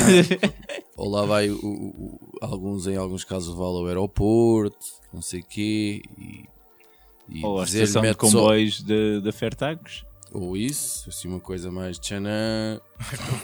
Ou 0.95 1.09
lá 1.11 1.25
vai 1.25 1.49
o- 1.51 1.57
o- 1.65 2.39
alguns, 2.41 2.87
em 2.87 2.97
alguns 2.97 3.25
casos, 3.25 3.49
levá-lo 3.49 3.79
ao 3.79 3.87
aeroporto, 3.87 4.77
não 5.13 5.23
sei 5.23 5.41
o 5.41 5.45
quê, 5.45 6.03
e, 6.19 6.45
e 7.29 7.45
Ou 7.45 7.61
a 7.61 7.65
estação 7.65 8.03
de 8.03 8.09
mete 8.09 8.21
só- 8.21 8.27
comboios 8.27 8.83
da 8.83 9.21
da 9.21 9.33
Fertagos. 9.33 10.05
Ou 10.33 10.57
isso, 10.57 11.09
assim 11.09 11.29
uma 11.29 11.41
coisa 11.41 11.73
mais 11.73 11.99
tchanã. 11.99 12.79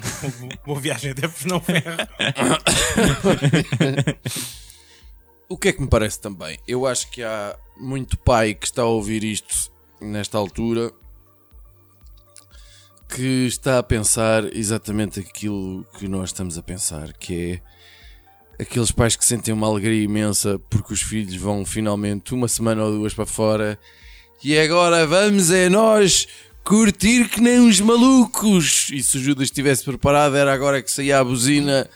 Boa 0.64 0.78
viagem 0.78 1.10
até 1.12 1.22
não 1.46 1.60
ferro. 1.60 1.96
O 5.48 5.56
que 5.56 5.68
é 5.68 5.72
que 5.72 5.80
me 5.80 5.88
parece 5.88 6.20
também? 6.20 6.58
Eu 6.68 6.86
acho 6.86 7.10
que 7.10 7.22
há 7.22 7.56
muito 7.74 8.18
pai 8.18 8.52
que 8.52 8.66
está 8.66 8.82
a 8.82 8.86
ouvir 8.86 9.24
isto 9.24 9.72
nesta 9.98 10.36
altura 10.36 10.92
que 13.08 13.46
está 13.46 13.78
a 13.78 13.82
pensar 13.82 14.44
exatamente 14.54 15.18
aquilo 15.18 15.86
que 15.98 16.06
nós 16.06 16.28
estamos 16.28 16.58
a 16.58 16.62
pensar, 16.62 17.14
que 17.14 17.62
é 18.58 18.62
aqueles 18.62 18.90
pais 18.90 19.16
que 19.16 19.24
sentem 19.24 19.54
uma 19.54 19.66
alegria 19.66 20.02
imensa 20.02 20.60
porque 20.68 20.92
os 20.92 21.00
filhos 21.00 21.36
vão 21.36 21.64
finalmente 21.64 22.34
uma 22.34 22.46
semana 22.46 22.84
ou 22.84 22.92
duas 22.92 23.14
para 23.14 23.24
fora 23.24 23.78
e 24.44 24.58
agora 24.58 25.06
vamos 25.06 25.50
é 25.50 25.70
nós 25.70 26.28
curtir 26.68 27.30
que 27.30 27.40
nem 27.40 27.60
uns 27.60 27.80
malucos. 27.80 28.90
E 28.92 29.02
se 29.02 29.16
o 29.16 29.20
Judas 29.22 29.44
estivesse 29.44 29.82
preparado, 29.82 30.36
era 30.36 30.52
agora 30.52 30.82
que 30.82 30.90
saía 30.90 31.18
a 31.18 31.24
buzina, 31.24 31.88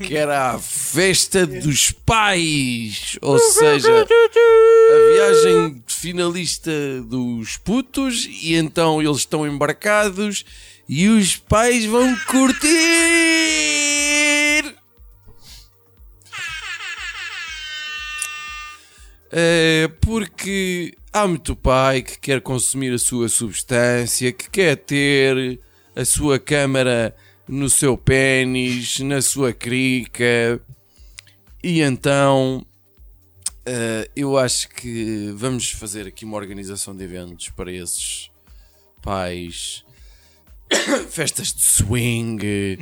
que 0.00 0.16
era 0.16 0.52
a 0.52 0.58
festa 0.60 1.44
dos 1.44 1.90
pais. 1.90 3.18
Ou 3.20 3.36
seja, 3.40 3.90
a 3.92 5.12
viagem 5.12 5.82
finalista 5.88 6.70
dos 7.02 7.56
putos, 7.56 8.28
e 8.40 8.54
então 8.54 9.02
eles 9.02 9.16
estão 9.16 9.44
embarcados 9.44 10.44
e 10.88 11.08
os 11.08 11.34
pais 11.34 11.84
vão 11.84 12.14
curtir. 12.26 12.70
É, 19.32 19.90
porque 20.00 20.94
há 21.14 21.28
muito 21.28 21.54
pai 21.54 22.02
que 22.02 22.18
quer 22.18 22.40
consumir 22.40 22.92
a 22.92 22.98
sua 22.98 23.28
substância, 23.28 24.32
que 24.32 24.50
quer 24.50 24.76
ter 24.76 25.60
a 25.94 26.04
sua 26.04 26.40
câmara 26.40 27.14
no 27.46 27.70
seu 27.70 27.96
pênis, 27.96 28.98
na 28.98 29.22
sua 29.22 29.52
crica, 29.52 30.60
e 31.62 31.80
então 31.80 32.66
eh, 33.64 34.10
eu 34.16 34.36
acho 34.36 34.68
que 34.70 35.32
vamos 35.36 35.70
fazer 35.70 36.08
aqui 36.08 36.24
uma 36.24 36.36
organização 36.36 36.96
de 36.96 37.04
eventos 37.04 37.48
para 37.50 37.70
esses 37.70 38.28
pais. 39.00 39.84
Festas 41.10 41.52
de 41.54 41.62
swing, 41.62 42.78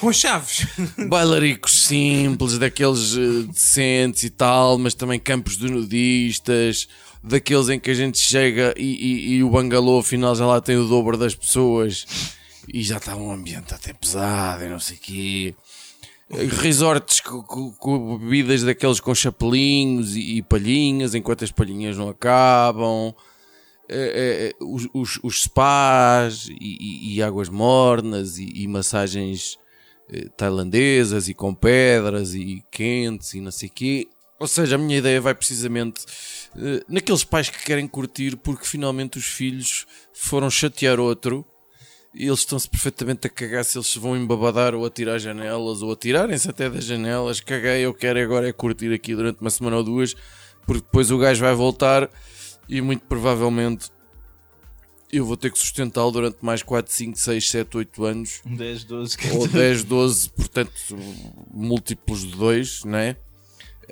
Com 0.00 0.12
chaves. 0.12 0.66
bailaricos 1.08 1.84
simples, 1.84 2.58
daqueles 2.58 3.14
eh, 3.16 3.46
decentes 3.46 4.24
e 4.24 4.30
tal, 4.30 4.78
mas 4.78 4.94
também 4.94 5.20
campos 5.20 5.56
de 5.56 5.70
nudistas, 5.70 6.88
daqueles 7.22 7.68
em 7.68 7.78
que 7.78 7.90
a 7.90 7.94
gente 7.94 8.18
chega 8.18 8.74
e, 8.76 8.84
e- 8.84 9.32
e 9.36 9.42
o 9.44 9.50
bangalô 9.50 9.98
afinal 9.98 10.34
já 10.34 10.46
lá 10.46 10.60
tem 10.60 10.76
o 10.76 10.86
dobro 10.88 11.16
das 11.16 11.34
pessoas 11.34 12.06
e 12.72 12.82
já 12.82 12.96
está 12.98 13.16
um 13.16 13.30
ambiente 13.30 13.74
até 13.74 13.92
pesado 13.92 14.64
e 14.64 14.68
não 14.68 14.78
sei 14.80 14.96
o 14.96 15.00
quê. 15.00 15.54
Eh, 16.30 16.44
Resorts 16.62 17.20
com, 17.20 17.42
com- 17.42 17.72
com 17.72 18.18
bebidas 18.18 18.62
daqueles 18.62 19.00
com 19.00 19.14
chapelinhos 19.14 20.14
e, 20.16 20.36
e 20.36 20.42
palhinhas, 20.42 21.14
enquanto 21.14 21.44
as 21.44 21.50
palhinhas 21.50 21.96
não 21.96 22.08
acabam. 22.08 23.14
Eh, 23.88 24.52
eh, 24.60 24.64
os, 24.64 24.86
os- 24.94 25.18
os 25.22 25.42
spas 25.42 26.46
e, 26.48 27.16
e- 27.16 27.22
águas 27.22 27.48
mornas 27.48 28.38
e, 28.38 28.66
massagens 28.68 29.58
eh, 30.12 30.28
tailandesas 30.36 31.28
e 31.28 31.34
com 31.34 31.52
pedras 31.52 32.34
e 32.34 32.62
quentes 32.70 33.34
e 33.34 33.40
não 33.40 33.50
sei 33.50 33.68
o 33.68 33.72
quê. 33.72 34.08
Ou 34.40 34.48
seja, 34.48 34.76
a 34.76 34.78
minha 34.78 34.96
ideia 34.96 35.20
vai 35.20 35.34
precisamente 35.34 36.00
eh, 36.56 36.82
naqueles 36.88 37.22
pais 37.22 37.50
que 37.50 37.62
querem 37.62 37.86
curtir 37.86 38.36
porque 38.38 38.64
finalmente 38.64 39.18
os 39.18 39.26
filhos 39.26 39.86
foram 40.14 40.48
chatear 40.48 40.98
outro 40.98 41.44
e 42.14 42.26
eles 42.26 42.40
estão-se 42.40 42.66
perfeitamente 42.66 43.26
a 43.26 43.30
cagar 43.30 43.66
se 43.66 43.76
eles 43.76 43.88
se 43.88 43.98
vão 43.98 44.16
embabadar 44.16 44.74
ou 44.74 44.86
atirar 44.86 45.18
janelas 45.18 45.82
ou 45.82 45.92
atirarem-se 45.92 46.48
até 46.48 46.70
das 46.70 46.84
janelas. 46.84 47.38
Caguei, 47.40 47.84
eu 47.84 47.92
quero 47.92 48.18
agora 48.18 48.48
é 48.48 48.52
curtir 48.52 48.90
aqui 48.94 49.14
durante 49.14 49.42
uma 49.42 49.50
semana 49.50 49.76
ou 49.76 49.84
duas 49.84 50.14
porque 50.64 50.86
depois 50.86 51.10
o 51.10 51.18
gajo 51.18 51.42
vai 51.42 51.54
voltar 51.54 52.08
e 52.66 52.80
muito 52.80 53.04
provavelmente 53.04 53.90
eu 55.12 55.26
vou 55.26 55.36
ter 55.36 55.52
que 55.52 55.58
sustentá-lo 55.58 56.12
durante 56.12 56.38
mais 56.40 56.62
4, 56.62 56.90
5, 56.90 57.18
6, 57.18 57.50
7, 57.50 57.76
8 57.76 58.04
anos 58.04 58.40
10, 58.46 58.84
12, 58.84 59.16
ou 59.34 59.48
10, 59.48 59.84
12, 59.84 60.30
portanto, 60.30 60.72
múltiplos 61.52 62.20
de 62.20 62.36
2, 62.36 62.84
né? 62.84 63.16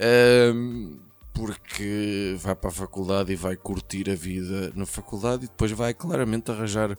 Ahm, 0.00 0.96
porque 1.32 2.36
vai 2.38 2.54
para 2.54 2.70
a 2.70 2.72
faculdade 2.72 3.32
e 3.32 3.36
vai 3.36 3.56
curtir 3.56 4.10
a 4.10 4.14
vida 4.14 4.72
na 4.74 4.84
faculdade 4.86 5.44
e 5.44 5.48
depois 5.48 5.70
vai 5.72 5.94
claramente 5.94 6.50
arranjar 6.50 6.96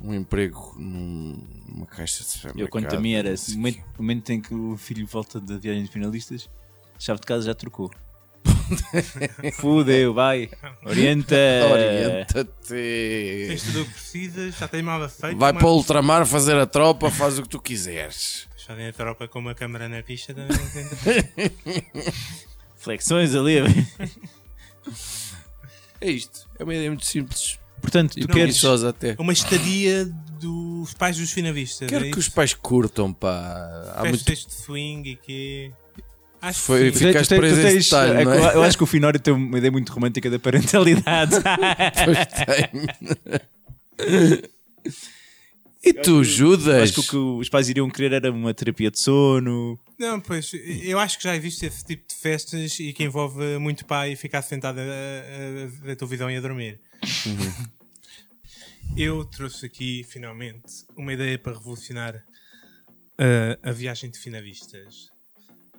um 0.00 0.12
emprego 0.12 0.74
num- 0.78 1.46
numa 1.68 1.86
caixa 1.86 2.24
de 2.24 2.30
supermercado. 2.30 2.60
Eu 2.60 2.68
quanto 2.68 2.94
a 2.94 3.00
mim 3.00 3.12
era 3.14 3.30
assim, 3.32 3.54
o 3.54 3.56
momento, 3.58 3.78
o 3.98 4.02
momento 4.02 4.30
em 4.30 4.40
que 4.40 4.52
o 4.54 4.76
filho 4.76 5.06
volta 5.06 5.40
da 5.40 5.56
viagem 5.58 5.84
de 5.84 5.90
finalistas, 5.90 6.48
a 6.96 7.00
chave 7.00 7.20
de 7.20 7.26
casa 7.26 7.46
já 7.46 7.54
trocou. 7.54 7.90
Fudeu, 9.54 10.12
vai. 10.14 10.50
Orienta. 10.84 11.36
Orienta-te. 11.70 13.46
Tens 13.48 13.62
tudo 13.64 13.82
o 13.82 13.84
que 13.84 13.92
precisas, 13.92 14.56
já 14.58 14.66
tens 14.68 14.82
mal 14.82 15.08
feito. 15.08 15.38
Vai 15.38 15.52
mas- 15.52 15.62
para 15.62 15.70
o 15.70 15.76
ultramar 15.76 16.26
fazer 16.26 16.56
a 16.56 16.66
tropa, 16.66 17.10
faz 17.10 17.38
o 17.38 17.42
que 17.42 17.48
tu 17.48 17.60
quiseres. 17.60 18.48
Fazem 18.66 18.88
a 18.88 18.92
tropa 18.92 19.28
com 19.28 19.38
uma 19.38 19.54
câmara 19.54 19.88
na 19.88 20.02
pista. 20.02 20.34
também 20.34 20.56
Flexões 22.76 23.34
ali. 23.34 23.56
É 26.00 26.10
isto. 26.10 26.48
É 26.58 26.64
uma 26.64 26.74
ideia 26.74 26.90
muito 26.90 27.04
simples. 27.06 27.58
Portanto, 27.80 28.14
tu 28.20 28.28
queres. 28.28 28.62
até. 28.64 29.14
Uma 29.18 29.32
estadia 29.32 30.04
dos 30.40 30.94
pais 30.94 31.16
dos 31.16 31.30
finavistas. 31.32 31.88
Quero 31.88 32.06
é 32.06 32.10
que 32.10 32.18
os 32.18 32.26
isso? 32.26 32.34
pais 32.34 32.54
curtam, 32.54 33.12
pá. 33.12 33.92
Há 33.96 34.04
muito... 34.04 34.24
Festas 34.24 34.46
de 34.46 34.54
swing 34.62 35.10
e 35.10 35.16
que. 35.16 35.72
Acho 36.40 36.58
que 36.60 36.66
Foi- 36.66 36.92
foi- 36.92 37.06
Ficaste 37.08 37.34
Tu 37.34 37.36
preso 37.36 37.56
tu 37.56 37.62
tens- 37.62 37.84
detalhe, 37.84 38.10
é 38.20 38.24
que 38.24 38.30
é? 38.30 38.54
Eu 38.56 38.62
acho 38.64 38.76
que 38.76 38.82
o 38.82 38.86
Finório 38.86 39.20
tem 39.20 39.32
uma 39.32 39.58
ideia 39.58 39.70
muito 39.70 39.92
romântica 39.92 40.28
da 40.28 40.40
parentalidade. 40.40 41.36
Pois 42.04 42.18
tem. 42.26 42.68
e 45.84 45.92
tu, 45.92 46.22
Judas? 46.22 46.90
acho 46.90 46.92
que 46.94 47.00
o 47.00 47.04
que 47.10 47.16
os 47.42 47.48
pais 47.48 47.68
iriam 47.68 47.88
querer 47.90 48.12
era 48.12 48.30
uma 48.30 48.52
terapia 48.54 48.90
de 48.90 48.98
sono. 49.00 49.78
Não, 49.98 50.20
pois, 50.20 50.50
eu 50.82 50.98
acho 50.98 51.18
que 51.18 51.24
já 51.24 51.34
existe 51.36 51.66
esse 51.66 51.84
tipo 51.84 52.06
de 52.08 52.14
festas 52.14 52.78
e 52.80 52.92
que 52.92 53.02
envolve 53.04 53.58
muito 53.58 53.84
pai 53.84 54.14
ficar 54.16 54.42
sentado 54.42 54.78
a, 54.78 54.82
a- 54.82 55.92
a 55.92 55.96
televisão 55.96 56.30
e 56.30 56.36
a 56.36 56.40
dormir. 56.40 56.80
Eu 58.96 59.24
trouxe 59.24 59.66
aqui, 59.66 60.04
finalmente, 60.08 60.84
uma 60.96 61.12
ideia 61.12 61.38
para 61.38 61.52
revolucionar 61.56 62.16
uh, 62.16 63.58
a 63.68 63.72
viagem 63.72 64.10
de 64.10 64.18
finavistas. 64.18 65.08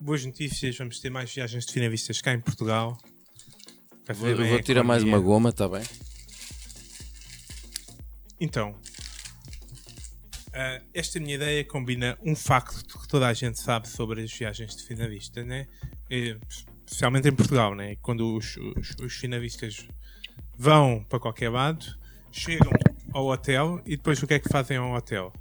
Boas 0.02 0.26
notícias, 0.26 0.76
vamos 0.78 1.00
ter 1.00 1.10
mais 1.10 1.32
viagens 1.34 1.66
de 1.66 1.72
finavistas 1.74 2.20
cá 2.22 2.34
em 2.34 2.40
Portugal. 2.42 2.98
Vou, 4.16 4.36
vou 4.36 4.62
tirar 4.62 4.84
mais 4.84 5.04
uma 5.04 5.20
goma, 5.20 5.50
está 5.50 5.70
bem? 5.70 5.84
Então, 8.40 8.76
ah, 10.54 10.82
esta 10.94 11.20
minha 11.20 11.36
ideia 11.36 11.64
combina 11.66 12.18
um 12.24 12.36
facto 12.36 13.00
que 13.00 13.08
toda 13.08 13.28
a 13.28 13.34
gente 13.34 13.60
sabe 13.60 13.88
sobre 13.88 14.22
as 14.22 14.32
viagens 14.32 14.76
de 14.76 14.84
finalista, 14.84 15.44
né? 15.44 15.68
Eh, 16.10 16.38
especialmente 16.86 17.28
em 17.28 17.32
Portugal, 17.36 17.74
né? 17.76 17.96
Quando 18.02 18.36
os, 18.36 18.56
os, 18.58 18.96
os 19.02 19.14
finalistas 19.14 19.88
vão 20.58 21.04
para 21.10 21.20
qualquer 21.20 21.50
lado, 21.50 21.86
chegam 22.32 22.72
ao 23.12 23.28
hotel 23.28 23.82
e 23.86 23.98
depois 23.98 24.22
o 24.22 24.28
que 24.28 24.36
é 24.36 24.40
que 24.40 24.50
fazem 24.50 24.78
ao 24.78 24.94
hotel? 24.94 25.34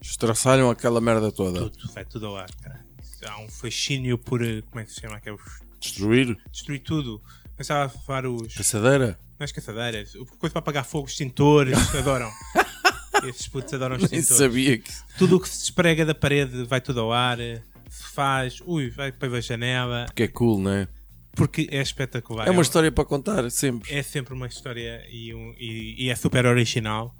Estroçalham 0.00 0.70
aquela 0.70 1.00
merda 1.00 1.30
toda. 1.30 1.68
Tudo, 1.70 1.92
vai 1.92 2.04
tudo 2.04 2.26
ao 2.28 2.36
ar, 2.36 2.50
cara. 2.62 2.80
Há 3.26 3.38
um 3.40 3.48
fascínio 3.48 4.16
por, 4.16 4.42
eh, 4.42 4.62
como 4.70 4.80
é 4.80 4.84
que 4.84 4.92
se 4.92 5.00
chama? 5.00 5.16
Aqueles, 5.16 5.40
Destruir? 5.78 6.36
destruir 6.50 6.80
tudo. 6.80 7.20
Começava 7.54 7.84
a 7.84 7.88
falar 7.88 8.26
os, 8.26 8.54
Caçadeira? 8.54 9.18
nas 9.38 9.52
caçadeiras, 9.52 10.12
coisa 10.38 10.52
para 10.52 10.58
apagar 10.60 10.84
fogo, 10.84 11.08
extintores, 11.08 11.76
adoram. 11.94 12.30
Esses 13.24 13.48
putos 13.48 13.72
adoram 13.74 13.96
Nem 13.96 14.04
extintores. 14.04 14.36
sabia 14.36 14.78
que. 14.78 14.90
tudo 15.18 15.36
o 15.36 15.40
que 15.40 15.48
se 15.48 15.58
desprega 15.60 16.04
da 16.06 16.14
parede 16.14 16.64
vai 16.64 16.80
tudo 16.80 17.00
ao 17.00 17.12
ar, 17.12 17.38
se 17.38 18.04
faz, 18.12 18.60
ui, 18.64 18.90
vai 18.90 19.12
para 19.12 19.36
a 19.36 19.40
janela, 19.40 20.06
Que 20.14 20.24
é 20.24 20.28
cool, 20.28 20.60
não 20.60 20.70
é? 20.72 20.88
porque 21.32 21.68
é 21.70 21.80
espetacular. 21.80 22.46
É 22.48 22.50
uma 22.50 22.62
história 22.62 22.90
para 22.90 23.04
contar, 23.04 23.48
sempre. 23.50 23.92
É 23.92 24.02
sempre 24.02 24.34
uma 24.34 24.46
história 24.46 25.04
e, 25.10 25.32
um- 25.34 25.54
e- 25.58 26.04
e 26.04 26.08
é 26.10 26.14
super 26.16 26.44
original. 26.46 27.14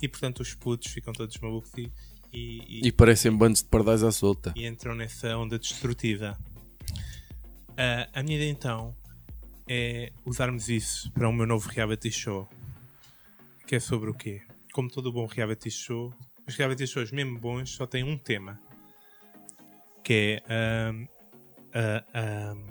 e 0.00 0.08
portanto 0.08 0.40
os 0.40 0.54
putos 0.54 0.90
ficam 0.92 1.12
todos 1.12 1.36
malucos 1.38 1.70
e, 1.76 1.90
e- 2.32 2.80
e- 2.88 2.92
parecem 2.92 3.32
bandos 3.36 3.62
de 3.62 3.68
pardais 3.68 4.02
à 4.02 4.10
solta. 4.12 4.52
e 4.56 4.66
entram 4.66 4.94
nessa 4.94 5.36
onda 5.36 5.58
destrutiva. 5.58 6.38
Ah, 7.76 8.08
a 8.14 8.22
minha 8.22 8.36
ideia 8.36 8.50
então 8.50 8.94
é 9.68 10.12
usarmos 10.24 10.68
isso 10.68 11.10
para 11.12 11.28
o 11.28 11.32
meu 11.32 11.46
novo 11.46 11.68
reality 11.68 12.10
show. 12.10 12.48
Que 13.70 13.76
é 13.76 13.80
sobre 13.80 14.10
o 14.10 14.14
quê? 14.14 14.42
Como 14.72 14.90
todo 14.90 15.12
bom 15.12 15.26
reality 15.26 15.70
show, 15.70 16.12
os 16.44 16.56
reality 16.56 16.88
shows 16.88 17.12
mesmo 17.12 17.38
bons 17.38 17.70
só 17.70 17.86
têm 17.86 18.02
um 18.02 18.18
tema. 18.18 18.58
Que 20.02 20.42
é 20.48 20.88
ahm, 20.88 21.06
a- 21.72 22.04
ahm, 22.50 22.64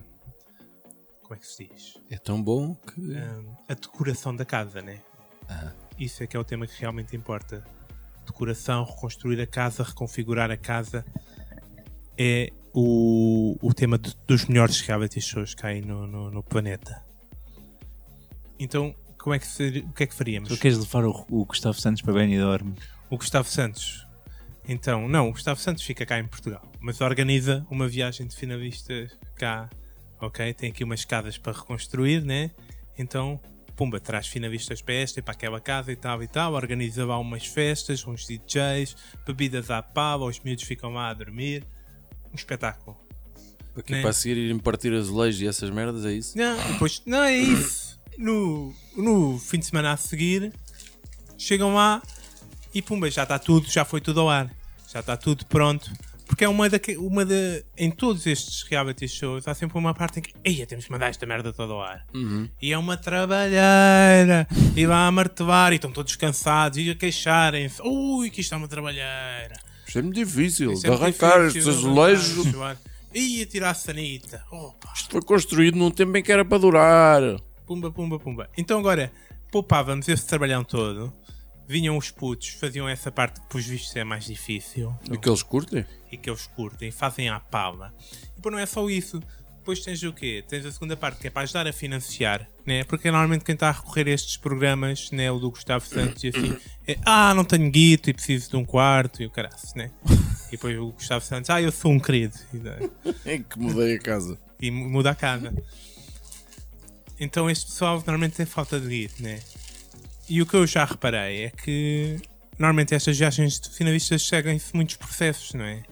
como 1.22 1.36
é 1.36 1.38
que 1.38 1.48
se 1.48 1.70
diz? 1.70 1.98
É 2.12 2.18
tão 2.18 2.44
bom 2.44 2.76
que. 2.76 3.16
Ahm, 3.16 3.48
a 3.70 3.76
decoração 3.76 4.36
da 4.36 4.44
casa, 4.44 4.82
né? 4.82 5.02
Isso 5.98 6.22
é 6.22 6.28
que 6.28 6.36
é 6.36 6.40
o 6.42 6.44
tema 6.44 6.68
que 6.68 6.78
realmente 6.78 7.16
importa. 7.16 7.64
Decoração, 8.26 8.84
reconstruir 8.84 9.40
a 9.40 9.48
casa, 9.48 9.84
reconfigurar 9.84 10.52
a 10.52 10.58
casa 10.58 11.06
é 12.18 12.52
o, 12.74 13.56
o 13.62 13.74
tema 13.74 13.98
de- 13.98 14.18
dos 14.28 14.44
melhores 14.48 14.82
reality 14.82 15.22
shows 15.22 15.56
que 15.56 15.66
há 15.66 15.70
aí 15.70 15.80
no, 15.80 16.06
no, 16.06 16.30
no 16.30 16.44
planeta. 16.44 17.02
Então, 18.60 18.94
como 19.30 19.36
é 19.36 19.40
que 19.40 19.46
ser- 19.46 19.86
o 19.86 19.94
que 19.94 20.04
é 20.04 20.08
que 20.08 20.16
faríamos? 20.16 20.50
Tu 20.50 20.58
queres 20.58 20.80
levar 20.80 21.06
o, 21.06 21.26
o 21.30 21.46
Gustavo 21.46 21.80
Santos 21.80 22.02
para 22.02 22.14
Benidorm? 22.14 22.74
O 23.12 23.18
Gustavo 23.18 23.48
Santos. 23.48 24.04
Então, 24.68 25.08
não, 25.08 25.30
o 25.30 25.32
Gustavo 25.32 25.60
Santos 25.60 25.84
fica 25.84 26.04
cá 26.04 26.18
em 26.20 26.26
Portugal, 26.28 26.64
mas 26.80 27.00
organiza 27.00 27.64
uma 27.70 27.88
viagem 27.88 28.26
de 28.26 28.36
finalistas 28.36 29.12
cá, 29.36 29.70
ok? 30.20 30.52
Tem 30.56 30.72
aqui 30.72 30.84
umas 30.84 31.02
escadas 31.02 31.38
para 31.38 31.54
reconstruir, 31.54 32.24
né? 32.26 32.50
Então, 32.98 33.40
pumba, 33.76 34.00
traz 34.00 34.26
finalistas 34.26 34.82
para 34.82 34.96
esta 34.96 35.20
e 35.20 35.22
para 35.22 35.34
aquela 35.36 35.60
casa 35.60 35.92
e 35.92 35.96
tal 35.96 36.24
e 36.24 36.28
tal, 36.28 36.54
organiza 36.54 37.06
lá 37.06 37.20
umas 37.20 37.46
festas, 37.46 38.06
uns 38.08 38.26
DJs, 38.26 38.96
bebidas 39.28 39.70
à 39.70 39.84
pava, 39.84 40.26
os 40.26 40.40
miúdos 40.40 40.64
ficam 40.64 40.92
lá 40.92 41.10
a 41.10 41.14
dormir. 41.14 41.64
Um 42.32 42.36
espetáculo. 42.36 42.98
Para, 43.76 43.84
quê? 43.84 43.94
Né? 43.94 44.02
para 44.02 44.14
seguir 44.14 44.38
irem 44.38 44.58
partir 44.58 44.92
azulejos 44.94 45.40
e 45.40 45.48
essas 45.48 45.70
merdas, 45.70 46.04
é 46.04 46.14
isso? 46.14 46.36
Não, 46.36 46.58
depois, 46.72 47.02
não 47.06 47.24
é 47.24 47.38
isso. 47.38 47.99
No, 48.20 48.76
no 48.98 49.40
fim 49.40 49.60
de 49.60 49.66
semana 49.66 49.94
a 49.94 49.98
seguir, 49.98 50.52
chegam 51.38 51.74
lá 51.74 52.04
e 52.74 52.82
pumba, 52.82 53.10
já 53.10 53.24
está 53.24 53.40
tudo, 53.40 53.72
já 53.72 53.86
foi 53.86 54.02
tudo 54.02 54.20
ao 54.20 54.30
ar. 54.30 54.54
Já 54.92 55.00
está 55.00 55.16
tudo 55.16 55.46
pronto. 55.46 55.90
Porque 56.28 56.44
é 56.44 56.50
uma 56.50 56.70
da, 56.70 56.78
uma 56.98 57.26
da. 57.26 57.34
Em 57.78 57.90
todos 57.90 58.28
estes 58.28 58.64
reality 58.64 59.08
shows 59.08 59.48
há 59.48 59.54
sempre 59.54 59.78
uma 59.78 59.94
parte 59.94 60.20
em 60.20 60.22
que. 60.22 60.34
Eia, 60.44 60.68
temos 60.68 60.84
que 60.84 60.92
mandar 60.92 61.08
esta 61.08 61.26
merda 61.26 61.54
toda 61.54 61.72
ao 61.72 61.82
ar. 61.82 62.06
E 62.62 62.74
é 62.74 62.78
uma 62.78 62.98
trabalheira. 62.98 64.46
E 64.76 64.86
lá 64.86 65.08
a 65.08 65.12
martelar. 65.12 65.72
E 65.72 65.78
estão 65.78 65.92
todos 65.92 66.16
cansados. 66.18 66.78
E 66.78 66.92
a 66.92 66.96
queixarem-se. 66.96 67.82
Ui, 67.82 68.30
que 68.30 68.42
isto 68.42 68.54
é 68.54 68.58
uma 68.58 68.68
trabalheira. 68.68 69.54
Isto 69.88 70.00
é 70.00 70.02
muito 70.02 70.16
difícil 70.16 70.74
de 70.74 70.86
é 70.86 70.90
muito 70.90 71.04
arrancar 71.04 71.40
estes 71.46 71.64
de 71.64 71.70
azulejos. 71.70 72.46
E 73.14 73.42
a 73.42 73.46
tirar 73.46 73.70
a 73.72 73.74
sanita. 73.74 74.44
Opa. 74.52 74.92
Isto 74.94 75.12
foi 75.12 75.22
construído 75.22 75.78
num 75.78 75.90
tempo 75.90 76.16
em 76.18 76.22
que 76.22 76.32
era 76.32 76.44
para 76.44 76.58
durar. 76.60 77.22
Pumba, 77.70 77.92
pumba, 77.92 78.18
pumba. 78.20 78.50
Então 78.58 78.80
agora 78.80 79.12
poupávamos 79.52 80.08
esse 80.10 80.26
trabalhão 80.26 80.64
todo. 80.64 81.14
Vinham 81.68 81.96
os 81.96 82.10
putos, 82.10 82.48
faziam 82.50 82.90
essa 82.90 83.12
parte 83.12 83.40
que, 83.40 83.48
pelos 83.48 83.68
vistos, 83.68 83.96
é 83.96 84.04
mais 84.04 84.26
difícil 84.26 84.92
E 85.12 85.16
que 85.20 85.30
eles 85.30 85.44
curtem? 85.44 85.86
e 86.12 86.18
que 86.18 86.28
eles 86.28 86.48
curtem, 86.48 86.90
fazem 86.90 87.30
à 87.30 87.40
pala. 87.40 87.94
E 88.32 88.36
depois 88.38 88.52
não 88.56 88.60
é 88.60 88.66
só 88.66 88.90
isso. 88.90 89.20
Depois 89.60 89.82
tens 89.82 90.02
o 90.02 90.12
quê? 90.12 90.44
Tens 90.48 90.66
a 90.66 90.72
segunda 90.72 90.98
parte 90.98 91.20
que 91.20 91.28
é 91.28 91.30
para 91.30 91.44
ajudar 91.44 91.68
a 91.68 91.72
financiar, 91.72 92.50
né? 92.66 92.84
Porque 92.86 93.08
é 93.10 93.12
normalmente 93.12 93.46
quem 93.46 93.54
está 93.54 93.70
a 93.70 93.72
recorrer 93.72 94.08
a 94.08 94.12
estes 94.12 94.36
programas, 94.36 95.12
né? 95.12 95.30
O 95.32 95.38
do 95.38 95.52
Gustavo 95.52 95.86
Santos 95.86 96.24
e 96.24 96.30
assim, 96.30 96.58
é, 96.88 96.98
ah, 97.06 97.36
não 97.36 97.46
tenho 97.46 97.70
guito 97.70 98.10
e 98.10 98.14
preciso 98.16 98.50
de 98.50 98.56
um 98.56 98.66
quarto 98.66 99.22
e 99.22 99.28
o 99.28 99.30
caraças, 99.30 99.76
né? 99.76 99.92
E 100.48 100.52
depois 100.54 100.76
o 100.76 100.92
Gustavo 100.94 101.24
Santos, 101.24 101.52
ah, 101.52 101.62
eu 101.62 101.72
sou 101.72 101.92
um 101.92 102.00
querido. 102.00 102.34
É 103.24 103.38
que 103.38 103.60
mudei 103.60 103.98
a 103.98 104.00
casa. 104.00 104.40
e 104.60 104.72
mu- 104.72 104.90
muda 104.90 105.12
a 105.12 105.16
casa. 105.16 105.54
Então 107.20 107.50
este 107.50 107.66
pessoal 107.66 107.96
normalmente 107.98 108.36
tem 108.36 108.46
falta 108.46 108.80
de 108.80 108.88
guito, 108.88 109.22
né? 109.22 109.42
E 110.30 110.42
o 110.42 110.46
que 110.46 110.56
eu 110.56 110.66
já 110.66 110.86
reparei 110.86 111.46
é 111.46 111.50
que 111.50 112.18
normalmente 112.58 112.94
estas 112.94 113.18
viagens 113.18 113.60
de 113.60 113.70
finalistas 113.70 114.26
seguem-se 114.26 114.76
muitos 114.76 114.96
processos, 114.96 115.54
não 115.54 115.66
é? 115.66 115.84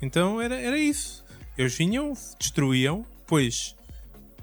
Então 0.00 0.40
era, 0.40 0.60
era 0.60 0.78
isso. 0.78 1.24
Eles 1.56 1.74
vinham, 1.74 2.12
destruíam, 2.38 3.06
depois 3.18 3.74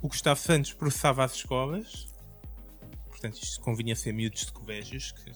o 0.01 0.07
Gustavo 0.07 0.39
Santos 0.39 0.73
processava 0.73 1.23
as 1.23 1.35
escolas. 1.35 2.07
Portanto, 3.07 3.41
isto 3.41 3.59
convinha 3.61 3.95
ser 3.95 4.13
miúdos 4.13 4.45
de 4.45 4.51
colégios. 4.53 5.11
Que, 5.11 5.31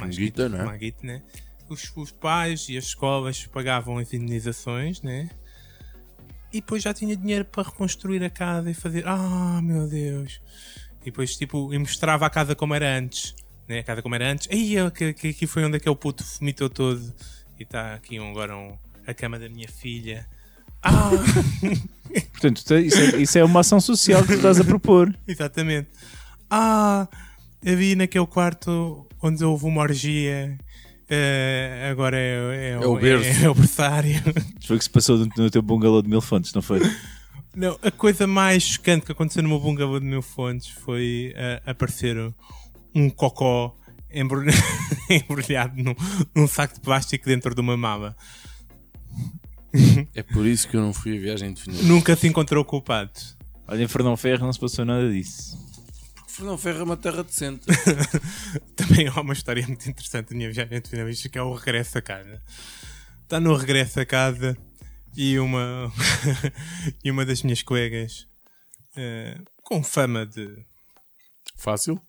mais 0.00 0.16
guita, 0.16 0.48
não 0.48 0.60
é? 0.60 0.64
mais 0.64 0.80
guita, 0.80 1.06
né? 1.06 1.22
Os, 1.68 1.92
os 1.96 2.10
pais 2.10 2.68
e 2.68 2.76
as 2.76 2.84
escolas 2.84 3.46
pagavam 3.46 3.98
as 3.98 4.12
indenizações, 4.12 5.00
né? 5.02 5.30
E 6.54 6.60
depois 6.60 6.84
já 6.84 6.94
tinha 6.94 7.16
dinheiro 7.16 7.44
para 7.44 7.64
reconstruir 7.64 8.22
a 8.22 8.30
casa 8.30 8.70
e 8.70 8.74
fazer. 8.74 9.02
Ah, 9.08 9.60
meu 9.60 9.88
Deus! 9.88 10.40
E 11.02 11.06
depois, 11.06 11.36
tipo, 11.36 11.74
e 11.74 11.78
mostrava 11.78 12.24
a 12.24 12.30
casa 12.30 12.54
como 12.54 12.72
era 12.74 12.96
antes. 12.96 13.34
Né? 13.68 13.80
A 13.80 13.82
casa 13.82 14.00
como 14.00 14.14
era 14.14 14.30
antes. 14.30 14.46
Aí, 14.52 14.76
que, 14.92 15.12
que, 15.14 15.28
aqui 15.30 15.46
foi 15.48 15.64
onde 15.64 15.78
aquele 15.78 15.96
puto 15.96 16.24
vomitou 16.38 16.70
todo. 16.70 17.12
E 17.58 17.64
está 17.64 17.94
aqui 17.94 18.20
um- 18.20 18.30
agora 18.30 18.56
um, 18.56 18.78
a 19.04 19.12
cama 19.12 19.36
da 19.36 19.48
minha 19.48 19.66
filha. 19.66 20.28
Ah! 20.80 21.10
Portanto, 22.30 22.58
isso 22.78 22.98
é, 23.00 23.16
isso 23.16 23.38
é 23.38 23.42
uma 23.44 23.60
ação 23.60 23.80
social 23.80 24.22
que 24.22 24.28
tu 24.28 24.34
estás 24.34 24.60
a 24.60 24.64
propor. 24.64 25.12
Exatamente. 25.26 25.88
Ah, 26.48 27.08
vi 27.60 27.96
naquele 27.96 28.26
quarto 28.28 29.08
onde 29.20 29.44
houve 29.44 29.64
uma 29.64 29.82
orgia. 29.82 30.56
Eh, 31.08 31.88
agora 31.90 32.16
é, 32.18 32.70
é 32.78 32.82
É 32.82 32.86
o 32.86 32.96
berço. 32.96 33.44
É, 33.44 33.48
o 33.48 33.54
berçário. 33.54 34.20
Foi 34.66 34.76
o 34.76 34.78
que 34.78 34.84
se 34.84 34.90
passou 34.90 35.18
no, 35.18 35.28
no 35.36 35.50
teu 35.50 35.62
bungalow 35.62 36.02
de 36.02 36.08
mil 36.08 36.20
fontes, 36.20 36.52
não 36.52 36.62
foi? 36.62 36.80
Não, 37.54 37.78
a 37.82 37.90
coisa 37.90 38.26
mais 38.26 38.62
chocante 38.64 39.06
que 39.06 39.12
aconteceu 39.12 39.42
no 39.42 39.48
meu 39.48 39.60
bungalow 39.60 40.00
de 40.00 40.06
mil 40.06 40.22
fontes 40.22 40.68
foi 40.68 41.32
eh, 41.36 41.62
aparecer 41.66 42.16
um 42.94 43.08
cocó 43.10 43.76
embrulha- 44.12 44.52
embrulhado 45.10 45.80
num, 45.82 45.94
num 46.34 46.46
saco 46.48 46.74
de 46.74 46.80
plástico 46.80 47.26
dentro 47.26 47.54
de 47.54 47.60
uma 47.60 47.76
mala. 47.76 48.16
É 50.14 50.22
por 50.22 50.46
isso 50.46 50.68
que 50.68 50.76
eu 50.76 50.80
não 50.80 50.92
fui 50.92 51.16
a 51.16 51.20
viagem 51.20 51.52
definida. 51.52 51.82
Nunca 51.82 52.14
se 52.14 52.26
encontrou 52.28 52.64
culpado. 52.64 53.10
Olha, 53.66 53.82
em 53.82 53.88
Fernão 53.88 54.16
Ferro 54.16 54.44
não 54.46 54.52
se 54.52 54.60
passou 54.60 54.84
nada 54.84 55.10
disso. 55.10 55.58
Fernão 56.36 56.58
Ferro 56.58 56.80
é 56.80 56.82
uma 56.82 56.96
terra 56.96 57.22
decente. 57.22 57.64
Também 58.76 59.06
há 59.08 59.20
uma 59.20 59.32
história 59.32 59.64
muito 59.66 59.88
interessante 59.88 60.30
da 60.30 60.36
minha 60.36 60.50
viagem 60.52 60.80
de 60.80 60.88
finalista 60.90 61.28
que 61.28 61.38
é 61.38 61.42
o 61.42 61.54
regresso 61.54 61.98
a 61.98 62.02
casa. 62.02 62.42
Está 63.22 63.38
no 63.40 63.54
regresso 63.56 64.00
a 64.00 64.06
casa 64.06 64.56
e 65.16 65.38
uma, 65.38 65.92
e 67.04 67.10
uma 67.10 67.24
das 67.24 67.42
minhas 67.42 67.62
colegas 67.62 68.26
eh, 68.96 69.38
com 69.62 69.82
fama 69.82 70.26
de, 70.26 70.48
Fácil? 71.56 72.00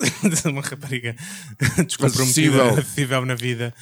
de 0.00 0.48
uma 0.48 0.62
rapariga 0.62 1.14
descomprometida, 1.86 2.62
Acessível. 2.62 2.68
acessível 2.70 3.26
na 3.26 3.34
vida, 3.34 3.74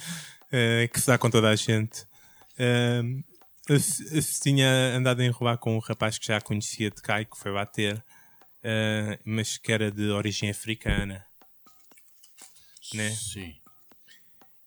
eh, 0.51 0.89
que 0.93 0.99
se 0.99 1.07
dá 1.07 1.17
com 1.17 1.29
toda 1.29 1.47
a 1.49 1.55
gente. 1.55 2.05
Eh, 2.57 3.01
se- 3.79 4.21
se 4.21 4.41
tinha 4.41 4.67
andado 4.95 5.21
a 5.21 5.25
enrolar 5.25 5.57
com 5.57 5.75
um 5.77 5.79
rapaz 5.79 6.17
que 6.17 6.27
já 6.27 6.41
conhecia 6.41 6.91
de 6.91 7.01
Cai, 7.01 7.23
que 7.23 7.37
foi 7.37 7.53
bater, 7.53 8.03
eh, 8.63 9.19
mas 9.25 9.57
que 9.57 9.71
era 9.71 9.91
de 9.91 10.09
origem 10.09 10.49
africana. 10.49 11.25
Né? 12.93 13.11
Sim. 13.11 13.55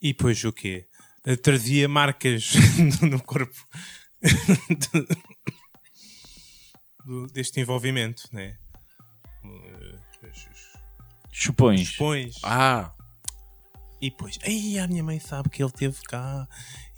E 0.00 0.12
depois 0.12 0.42
o 0.44 0.52
quê? 0.52 0.86
Eh, 1.26 1.36
Trazia 1.36 1.88
marcas 1.88 2.52
no 3.02 3.20
corpo 3.22 3.54
do- 7.04 7.26
deste 7.28 7.60
envolvimento, 7.60 8.28
né? 8.32 8.56
Chupões. 11.32 11.96
Pões. 11.96 12.36
Ah, 12.44 12.92
E 14.00 14.10
depois, 14.10 14.38
aí 14.42 14.78
a 14.78 14.86
minha 14.88 15.02
mãe 15.02 15.18
sabe 15.20 15.48
que 15.48 15.62
ele 15.62 15.70
esteve 15.70 16.00
cá 16.02 16.46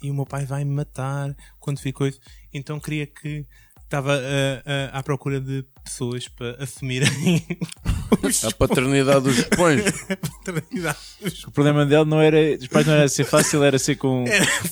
e 0.02 0.10
o 0.10 0.14
meu 0.14 0.26
pai 0.26 0.44
vai 0.44 0.64
me 0.64 0.74
matar 0.74 1.34
quando 1.60 1.78
ficou 1.78 2.06
isso. 2.06 2.20
Então 2.52 2.80
queria 2.80 3.06
que 3.06 3.46
estava 3.94 4.20
à 4.92 5.02
procura 5.02 5.40
de 5.40 5.64
pessoas 5.84 6.26
para 6.26 6.56
assumirem 6.62 7.08
os 8.22 8.44
a 8.44 8.50
paternidade 8.50 9.20
dos 9.20 9.42
pães. 9.44 9.84
paternidade 10.44 10.98
dos 11.22 11.44
O 11.44 11.50
problema 11.52 11.86
dele 11.86 12.04
não 12.04 12.20
era. 12.20 12.56
Dos 12.56 12.66
pais 12.68 12.86
não 12.86 12.94
era 12.94 13.08
ser 13.08 13.24
fácil, 13.24 13.62
era 13.62 13.78
ser 13.78 13.96
com, 13.96 14.24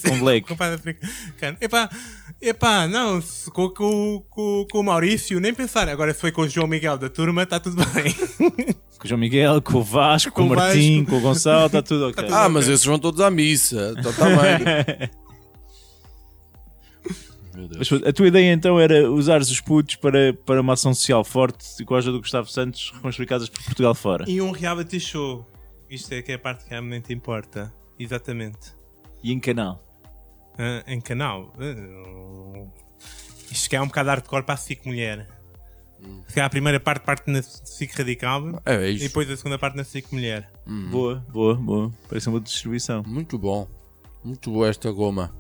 com 0.09 0.19
black. 0.19 0.49
com 0.49 0.55
o 0.55 0.57
pai 0.57 0.75
africano. 0.75 1.57
Epá, 1.61 1.89
epá, 2.41 2.89
não, 2.89 3.23
se 3.23 3.51
com, 3.51 3.69
com, 3.71 4.25
com, 4.29 4.67
com 4.71 4.81
o 4.81 4.83
Maurício, 4.83 5.39
nem 5.39 5.55
pensar. 5.55 5.89
Agora 5.89 6.13
se 6.13 6.21
foi 6.21 6.33
com 6.33 6.43
o 6.43 6.49
João 6.49 6.67
Miguel 6.67 6.99
da 6.99 7.09
turma, 7.09 7.45
está 7.45 7.61
tudo 7.61 7.85
bem. 7.87 8.15
Com 9.03 9.07
o 9.07 9.09
João 9.09 9.19
Miguel, 9.19 9.61
com 9.61 9.79
o 9.79 9.83
Vasco, 9.83 10.31
com, 10.31 10.47
Com 10.47 10.53
o 10.53 10.57
Martim, 10.57 10.99
Vasco. 11.01 11.11
com 11.11 11.17
o 11.17 11.21
Gonçalo, 11.21 11.67
está 11.67 11.83
tudo 11.83 12.11
ok. 12.11 12.25
Ah, 12.31 12.49
mas 12.49 12.69
esses 12.69 12.87
vão 12.87 13.01
todos 13.01 13.21
à 13.21 13.33
missa. 13.33 13.97
Então 13.99 14.13
está 14.13 14.27
bem. 14.27 15.11
Mas 17.79 17.93
a 17.93 18.13
tua 18.13 18.29
ideia 18.29 18.53
então 18.53 18.79
era 18.81 19.11
usares 19.11 19.51
os 19.51 19.61
putos 19.61 19.97
para, 19.97 20.33
para 20.47 20.61
uma 20.61 20.73
ação 20.73 20.95
social 20.95 21.23
forte 21.25 21.65
e 21.81 21.85
com 21.85 21.95
a 21.95 21.99
ajuda 21.99 22.13
do 22.19 22.21
Gustavo 22.21 22.49
Santos 22.49 22.91
reconstruir 22.95 23.27
casas 23.27 23.49
por 23.49 23.63
Portugal 23.63 23.95
fora. 23.95 24.25
E 24.29 24.41
um 24.41 24.51
reality 24.51 24.99
show. 24.99 25.47
Isto 25.91 26.15
é 26.15 26.23
que 26.23 26.33
é 26.33 26.37
a 26.37 26.39
parte 26.39 26.65
que 26.65 26.71
realmente 26.71 27.13
importa. 27.13 27.73
Exatamente. 27.99 28.75
E 29.23 29.33
em 29.33 29.39
canal. 29.39 29.85
Ah, 30.59 30.83
em 30.87 31.01
canal. 31.01 31.53
Ah, 31.59 32.67
isto 33.51 33.69
que 33.69 33.77
é 33.77 33.81
um 33.83 33.87
bocado 33.87 34.09
hardcore 34.09 34.43
para 34.45 34.55
a 34.55 34.57
SIC 34.59 34.87
Mulher. 34.87 35.29
Se 36.27 36.35
calhar 36.35 36.47
a 36.47 36.51
primeira 36.51 36.81
parte 36.81 37.05
parte 37.05 37.31
na 37.31 37.41
SIC 37.43 37.93
Radical 37.97 38.61
É 38.67 38.91
e 38.91 38.95
isso. 38.97 39.05
depois 39.05 39.31
a 39.31 39.37
segunda 39.37 39.57
parte 39.59 39.77
na 39.77 39.85
SIC 39.85 40.11
Mulher. 40.13 40.51
Boa, 40.91 41.25
boa, 41.29 41.55
boa. 41.55 41.93
Parece 42.09 42.27
uma 42.29 42.33
boa 42.39 42.45
distribuição. 42.45 43.05
Muito 43.07 43.39
bom. 43.39 43.69
Muito 44.25 44.51
boa 44.51 44.69
esta 44.69 44.91
goma. 44.91 45.33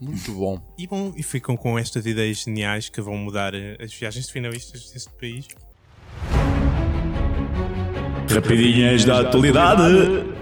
Muito 0.00 0.32
bom. 0.32 0.60
E 0.76 0.86
bom, 0.86 1.12
e 1.16 1.22
ficam 1.22 1.56
com 1.56 1.78
estas 1.78 2.04
ideias 2.04 2.38
geniais 2.38 2.88
que 2.88 3.00
vão 3.00 3.16
mudar 3.16 3.54
eh, 3.54 3.76
as 3.80 3.94
viagens 3.94 4.26
de 4.26 4.32
finalistas 4.32 4.90
deste 4.90 5.10
país. 5.18 5.46
Rapidinhas 8.30 9.04
da 9.04 9.20
atualidade. 9.20 9.82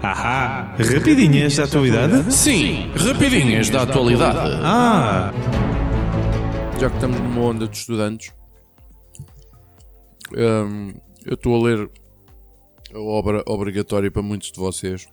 Ahá! 0.01 0.75
Rapidinhas 0.77 1.55
da 1.55 1.65
atualidade? 1.65 2.33
Sim, 2.33 2.91
rapidinhas 2.95 3.69
da 3.69 3.83
atualidade. 3.83 4.59
Ah! 4.63 5.31
Já 6.79 6.89
que 6.89 6.95
estamos 6.95 7.19
numa 7.19 7.41
onda 7.41 7.67
de 7.67 7.77
estudantes, 7.77 8.33
hum, 10.35 10.93
eu 11.25 11.35
estou 11.35 11.55
a 11.55 11.69
ler 11.69 11.89
a 12.93 12.99
obra 12.99 13.43
obrigatória 13.45 14.09
para 14.09 14.21
muitos 14.21 14.51
de 14.51 14.59
vocês. 14.59 15.07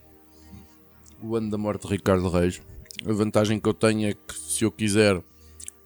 O 1.22 1.36
Ano 1.36 1.50
da 1.50 1.58
Morte 1.58 1.86
de 1.86 1.92
Ricardo 1.92 2.28
Reis. 2.30 2.62
A 3.06 3.12
vantagem 3.12 3.58
que 3.58 3.68
eu 3.68 3.74
tenho 3.74 4.08
é 4.08 4.12
que, 4.12 4.34
se 4.34 4.64
eu 4.64 4.70
quiser, 4.70 5.22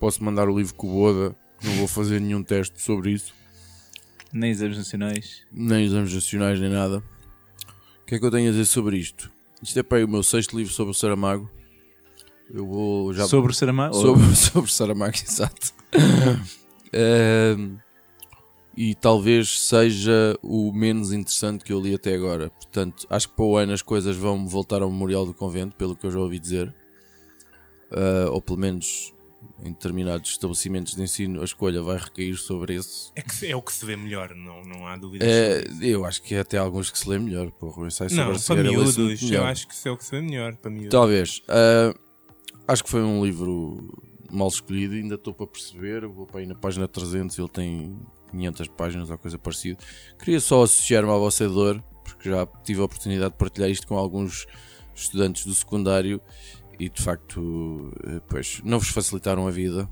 posso 0.01 0.23
mandar 0.23 0.49
o 0.49 0.59
livro 0.59 0.75
com 0.75 0.89
o 0.89 0.93
Boda. 0.93 1.37
Não 1.63 1.73
vou 1.75 1.87
fazer 1.89 2.21
nenhum 2.21 2.43
teste 2.43 2.83
sobre 2.83 3.13
isso. 3.13 3.33
Nem 4.33 4.51
exames 4.51 4.77
nacionais. 4.77 5.43
nem 5.53 5.85
exames 5.85 6.13
nacionais, 6.13 6.61
nem 6.61 6.71
nada. 6.71 7.03
O 8.03 8.07
que 8.07 8.17
é 8.17 8.19
que 8.19 8.25
eu 8.25 8.31
tenho 8.31 8.49
a 8.49 8.51
dizer 8.51 8.65
sobre 8.65 8.99
isto? 8.99 9.31
Isto 9.63 9.79
é 9.79 9.83
para 9.83 10.05
o 10.05 10.09
meu 10.09 10.23
sexto 10.23 10.57
livro 10.57 10.73
sobre 10.73 10.91
o 10.91 10.95
Saramago. 10.95 11.49
Eu 12.53 12.67
vou 12.67 13.15
já. 13.15 13.27
Sobre 13.27 13.53
o 13.53 13.55
Saramago? 13.55 13.95
sobre, 13.95 14.27
sobre 14.37 14.73
Saramago, 14.73 15.17
exato. 15.17 15.73
Ehm, 16.97 17.77
e 18.77 18.95
talvez 18.95 19.59
seja 19.59 20.39
o 20.41 20.73
menos 20.73 21.13
interessante 21.13 21.65
que 21.65 21.73
eu 21.73 21.81
li 21.81 21.93
até 21.93 22.15
agora. 22.15 22.51
Portanto, 22.51 23.05
acho 23.11 23.29
que 23.29 23.35
para 23.35 23.45
o 23.45 23.57
ano 23.57 23.73
as 23.73 23.83
coisas 23.83 24.17
vão 24.17 24.47
voltar 24.47 24.81
ao 24.81 24.89
Memorial 24.89 25.27
do 25.27 25.35
Convento, 25.35 25.75
pelo 25.75 25.97
que 25.97 26.07
eu 26.07 26.11
já 26.13 26.21
ouvi 26.21 26.39
dizer. 26.39 26.73
Ah, 27.95 28.31
ou 28.31 28.43
pelo 28.43 28.59
menos 28.59 29.15
em 29.63 29.73
determinados 29.73 30.31
estabelecimentos 30.31 30.95
de 30.95 31.03
ensino 31.03 31.41
a 31.41 31.45
escolha 31.45 31.83
vai 31.83 31.97
recair 31.97 32.37
sobre 32.37 32.75
esse. 32.75 33.11
É, 33.15 33.23
que 33.23 33.47
é 33.47 33.57
o 33.57 33.63
que 33.63 33.73
se 33.73 33.85
vê 33.85 33.97
melhor, 33.97 34.35
não, 34.35 34.63
não 34.63 34.87
há 34.87 34.97
dúvida. 34.97 35.25
É, 35.25 35.65
eu 35.81 36.05
acho 36.05 36.23
que 36.23 36.35
é 36.35 36.41
até 36.41 36.59
alguns 36.59 36.91
que 36.91 36.99
se 36.99 37.09
lê 37.09 37.19
melhor. 37.19 37.51
Porra, 37.53 37.83
o 37.83 37.87
ensaio 37.87 38.11
sobre 38.11 38.33
não, 38.33 38.41
para 38.41 38.63
miúdos, 38.63 38.99
eu 39.23 39.29
melhor. 39.29 39.47
acho 39.47 39.69
que 39.69 39.75
isso 39.75 39.89
é 39.89 39.91
o 39.91 39.97
que 39.97 40.05
se 40.05 40.11
vê 40.11 40.21
melhor. 40.21 40.57
Para 40.57 40.71
miúdos. 40.71 40.91
Talvez. 40.91 41.43
Ah, 41.49 41.95
acho 42.69 42.85
que 42.85 42.91
foi 42.91 43.03
um 43.03 43.25
livro 43.25 43.97
mal 44.31 44.49
escolhido. 44.49 44.95
Ainda 44.95 45.15
estou 45.15 45.33
para 45.33 45.47
perceber. 45.47 46.07
Vou 46.07 46.27
para 46.27 46.41
aí 46.41 46.47
na 46.47 46.55
página 46.55 46.89
300. 46.89 47.39
Ele 47.39 47.49
tem 47.49 47.99
500 48.31 48.69
páginas 48.69 49.11
ou 49.11 49.19
coisa 49.19 49.39
parecida. 49.39 49.79
Queria 50.19 50.41
só 50.41 50.63
associar-me 50.63 51.11
à 51.11 51.17
vossa 51.17 51.49
dor, 51.49 51.83
porque 52.03 52.29
já 52.29 52.47
tive 52.65 52.81
a 52.81 52.85
oportunidade 52.85 53.33
de 53.33 53.39
partilhar 53.39 53.71
isto 53.71 53.87
com 53.87 53.97
alguns 53.97 54.47
estudantes 54.95 55.47
do 55.47 55.55
secundário. 55.55 56.21
E 56.79 56.89
de 56.89 57.03
facto, 57.03 57.93
eh, 58.07 58.21
pois, 58.29 58.61
não 58.65 58.79
vos 58.79 58.89
facilitaram 58.89 59.47
a 59.47 59.51
vida. 59.51 59.89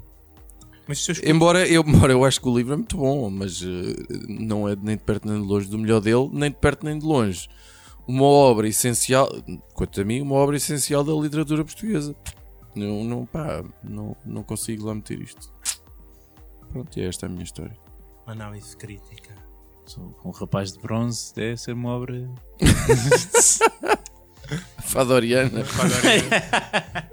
Mas 0.87 1.05
se 1.05 1.13
eu 1.13 1.31
Embora 1.31 1.67
eu, 1.67 1.83
embora 1.87 2.13
eu 2.13 2.25
acho 2.25 2.41
que 2.41 2.49
o 2.49 2.57
livro 2.57 2.75
é 2.75 2.77
muito 2.77 2.97
bom, 2.97 3.31
mas 3.31 3.63
eh, 3.63 4.17
não 4.29 4.69
é 4.69 4.77
nem 4.77 4.97
de 4.97 5.03
perto 5.03 5.29
nem 5.29 5.41
de 5.41 5.47
longe 5.47 5.69
do 5.69 5.79
melhor 5.79 6.01
dele, 6.01 6.29
nem 6.33 6.51
de 6.51 6.57
perto 6.57 6.85
nem 6.85 6.99
de 6.99 7.05
longe. 7.05 7.49
Uma 8.07 8.25
obra 8.25 8.67
essencial, 8.67 9.29
quanto 9.75 10.01
a 10.01 10.05
mim, 10.05 10.21
uma 10.21 10.35
obra 10.35 10.57
essencial 10.57 11.05
da 11.05 11.13
literatura 11.13 11.65
portuguesa. 11.65 12.17
Não, 12.75 13.05
não, 13.05 13.27
pá, 13.27 13.63
não, 13.85 14.17
não 14.25 14.43
consigo 14.43 14.87
lá 14.87 14.95
meter 14.95 15.21
isto. 15.21 15.53
Pronto, 16.71 16.99
e 16.99 17.03
esta 17.03 17.27
é 17.27 17.29
a 17.29 17.31
minha 17.31 17.45
história. 17.45 17.77
Uma 18.27 18.33
análise 18.33 18.77
crítica. 18.77 19.33
Um 20.25 20.31
rapaz 20.31 20.73
de 20.73 20.81
bronze, 20.81 21.35
deve 21.35 21.59
ser 21.59 21.75
uma 21.75 21.91
obra. 21.91 22.29
Fadoriana. 24.93 25.65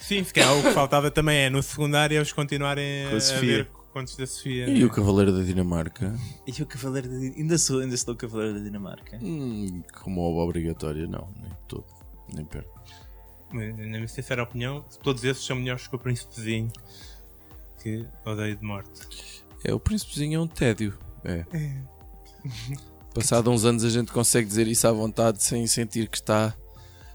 Sim, 0.00 0.22
se 0.22 0.32
calhar 0.32 0.56
o 0.56 0.62
que 0.62 0.70
faltava 0.70 1.10
também 1.10 1.38
é 1.38 1.50
no 1.50 1.62
secundário 1.62 2.16
eles 2.16 2.32
continuarem 2.32 3.06
a 3.06 3.08
a, 3.08 3.40
ver 3.40 3.66
contos 3.92 4.16
da 4.16 4.26
Sofia. 4.26 4.68
E 4.68 4.84
o 4.84 4.90
Cavaleiro 4.90 5.32
da 5.32 5.42
Dinamarca? 5.42 6.14
E 6.46 6.62
o 6.62 6.66
Cavaleiro 6.66 7.08
da 7.08 7.14
Dinamarca? 7.14 7.40
Ainda 7.40 7.58
sou, 7.58 7.80
ainda 7.80 7.96
sou 7.96 8.14
o 8.14 8.16
Cavaleiro 8.16 8.54
da 8.54 8.60
Dinamarca. 8.60 9.18
Hum, 9.22 9.82
como 10.02 10.20
obra 10.20 10.44
obrigatória, 10.44 11.06
não, 11.06 11.28
nem 11.40 11.50
todo, 11.66 11.86
nem 12.32 12.44
perto. 12.44 12.70
Mas, 13.52 13.76
Na 13.76 13.84
minha 13.84 14.06
sincera 14.06 14.42
opinião, 14.42 14.84
todos 15.02 15.24
esses 15.24 15.44
são 15.44 15.56
melhores 15.56 15.86
que 15.86 15.96
o 15.96 15.98
Príncipezinho. 15.98 16.70
Que 17.82 18.06
odeio 18.24 18.56
de 18.56 18.64
morte. 18.64 19.42
É, 19.64 19.72
o 19.72 19.80
Príncipezinho 19.80 20.38
é 20.38 20.42
um 20.42 20.46
tédio. 20.46 20.96
É. 21.24 21.44
Passado 23.14 23.50
uns 23.50 23.64
anos 23.64 23.82
a 23.82 23.90
gente 23.90 24.12
consegue 24.12 24.46
dizer 24.46 24.68
isso 24.68 24.86
à 24.86 24.92
vontade 24.92 25.42
sem 25.42 25.66
sentir 25.66 26.08
que 26.08 26.18
está. 26.18 26.54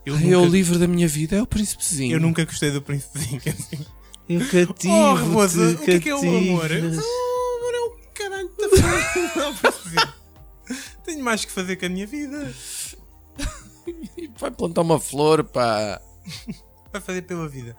Eu, 0.05 0.15
"Ai, 0.15 0.31
É 0.33 0.37
o 0.37 0.41
nunca, 0.41 0.51
livro 0.51 0.79
da 0.79 0.87
minha 0.87 1.07
vida, 1.07 1.35
é 1.35 1.41
o 1.41 1.47
Príncipezinho. 1.47 2.13
eu 2.15 2.19
nunca 2.19 2.43
gostei 2.45 2.71
do 2.71 2.81
Príncipezinho. 2.81 3.41
Eu 4.29 4.39
cativo. 4.49 4.93
Oh, 4.93 5.13
Raposa, 5.13 5.71
o 5.71 5.77
que 5.77 5.91
é 5.91 5.99
que 5.99 6.09
é 6.09 6.15
o 6.15 6.19
amor? 6.19 6.71
O 6.71 6.75
amor 6.75 7.73
é 7.73 7.79
o 7.81 7.97
caralho 8.13 8.49
da. 8.57 9.39
Não, 9.39 9.53
Príncipezinho. 9.57 10.13
Tenho 11.03 11.23
mais 11.23 11.43
que 11.45 11.51
fazer 11.51 11.75
com 11.75 11.85
a 11.85 11.89
minha 11.89 12.07
vida. 12.07 12.53
Vai 14.37 14.51
plantar 14.51 14.81
uma 14.81 14.99
flor, 14.99 15.43
pá. 15.43 16.01
vai 16.91 17.01
fazer 17.01 17.23
pela 17.23 17.47
vida. 17.47 17.75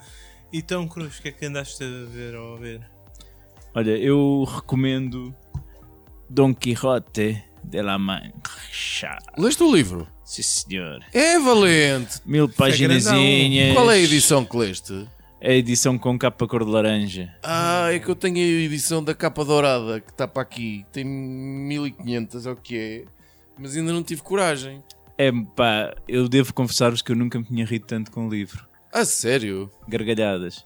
Então, 0.52 0.86
Cruz, 0.86 1.18
o 1.18 1.22
que 1.22 1.28
é 1.28 1.32
que 1.32 1.46
andaste 1.46 1.82
a 1.82 2.04
ver 2.10 2.34
ou 2.36 2.56
a 2.56 2.58
ver? 2.58 2.80
Olha, 3.74 3.96
eu 3.96 4.44
recomendo 4.44 5.34
Don 6.28 6.52
Quixote 6.54 7.42
de 7.64 7.82
la 7.82 7.98
Mancha. 7.98 9.18
Leste 9.36 9.62
o 9.62 9.74
livro? 9.74 10.06
Sim, 10.24 10.42
senhor. 10.42 11.04
É 11.12 11.38
valente! 11.38 12.20
Mil 12.24 12.48
paginazinhas. 12.48 13.74
Qual 13.74 13.90
é 13.90 13.94
a 13.94 13.98
edição 13.98 14.44
que 14.44 14.56
leste? 14.56 15.06
É 15.40 15.52
a 15.52 15.56
edição 15.56 15.98
com 15.98 16.16
capa 16.18 16.46
cor 16.46 16.64
de 16.64 16.70
laranja. 16.70 17.34
Ah, 17.42 17.88
é 17.92 17.98
que 17.98 18.08
eu 18.08 18.14
tenho 18.14 18.36
a 18.36 18.64
edição 18.64 19.02
da 19.02 19.14
capa 19.14 19.44
dourada 19.44 20.00
que 20.00 20.10
está 20.10 20.28
para 20.28 20.42
aqui. 20.42 20.86
Tem 20.92 21.04
1500, 21.04 22.46
é 22.46 22.50
o 22.50 22.56
que 22.56 22.78
é. 22.78 23.04
Mas 23.58 23.76
ainda 23.76 23.92
não 23.92 24.02
tive 24.02 24.22
coragem. 24.22 24.82
É 25.18 25.30
pá, 25.56 25.94
eu 26.06 26.28
devo 26.28 26.54
confessar-vos 26.54 27.02
que 27.02 27.12
eu 27.12 27.16
nunca 27.16 27.38
me 27.38 27.44
tinha 27.44 27.66
rido 27.66 27.86
tanto 27.86 28.10
com 28.10 28.26
o 28.26 28.30
livro. 28.30 28.66
Ah, 28.92 29.04
sério? 29.04 29.70
Gargalhadas. 29.88 30.64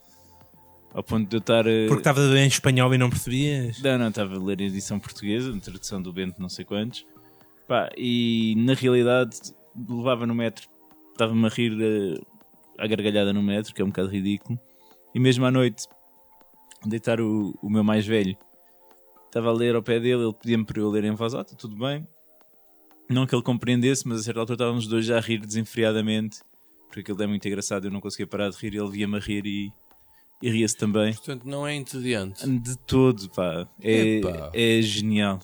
Ao 0.93 1.03
ponto 1.03 1.29
de 1.29 1.37
eu 1.37 1.41
estar. 1.41 1.67
eh, 1.67 1.87
Porque 1.89 2.01
estava 2.01 2.21
em 2.39 2.47
espanhol 2.47 2.95
e 2.95 2.99
não 2.99 3.11
percebias? 3.11 3.81
Não, 3.83 3.99
não, 3.99 4.09
estava 4.09 4.35
a 4.35 4.39
ler 4.43 4.61
a 4.61 4.65
edição 4.65 4.99
portuguesa, 4.99 5.55
a 5.55 5.61
tradução 5.61 6.01
do 6.01 6.13
Bento, 6.13 6.41
não 6.41 6.49
sei 6.49 6.65
quantos. 6.65 7.07
Pá, 7.69 7.91
e 7.97 8.55
na 8.57 8.75
realidade 8.75 9.37
levava 9.89 10.27
no 10.27 10.35
metro, 10.35 10.69
estava-me 11.13 11.45
a 11.45 11.49
rir 11.51 11.77
eh, 11.81 12.21
à 12.79 12.87
gargalhada 12.87 13.33
no 13.33 13.43
metro, 13.43 13.75
que 13.75 13.83
é 13.83 13.85
um 13.85 13.89
bocado 13.89 14.09
ridículo. 14.09 14.59
E 15.15 15.21
mesmo 15.21 15.45
à 15.45 15.51
noite, 15.51 15.87
deitar 16.85 17.21
o, 17.21 17.59
o 17.63 17.69
meu 17.69 17.85
mais 17.85 18.07
velho, 18.07 18.37
estava 19.27 19.51
a 19.51 19.53
ler 19.53 19.75
ao 19.75 19.83
pé 19.83 19.99
dele, 20.01 20.23
ele 20.25 20.33
pedia-me 20.35 20.65
para 20.65 20.81
eu 20.81 20.89
ler 20.89 21.05
em 21.05 21.15
voz 21.15 21.35
alta, 21.35 21.55
tudo 21.57 21.77
bem. 21.77 22.07
Não 23.11 23.27
que 23.27 23.35
ele 23.35 23.43
compreendesse, 23.43 24.07
mas 24.09 24.21
a 24.21 24.23
certa 24.23 24.41
altura 24.41 24.55
estávamos 24.57 24.85
os 24.85 24.91
dois 24.91 25.05
já 25.05 25.19
a 25.19 25.21
rir 25.21 25.39
desenfreadamente, 25.41 26.39
porque 26.87 27.01
aquilo 27.01 27.23
é 27.23 27.27
muito 27.27 27.47
engraçado, 27.47 27.85
eu 27.87 27.91
não 27.91 28.01
conseguia 28.01 28.27
parar 28.27 28.49
de 28.51 28.57
rir, 28.57 28.75
ele 28.75 28.89
via-me 28.91 29.17
a 29.17 29.21
rir 29.21 29.45
e, 29.47 29.71
e 30.43 30.51
ria-se 30.51 30.77
também. 30.77 31.13
Portanto, 31.15 31.45
não 31.45 31.67
é 31.67 31.75
entediante. 31.75 32.47
De 32.61 32.77
todo, 32.79 33.29
pá. 33.31 33.69
É, 33.81 34.19
Epá. 34.19 34.51
é 34.55 34.81
genial. 34.83 35.41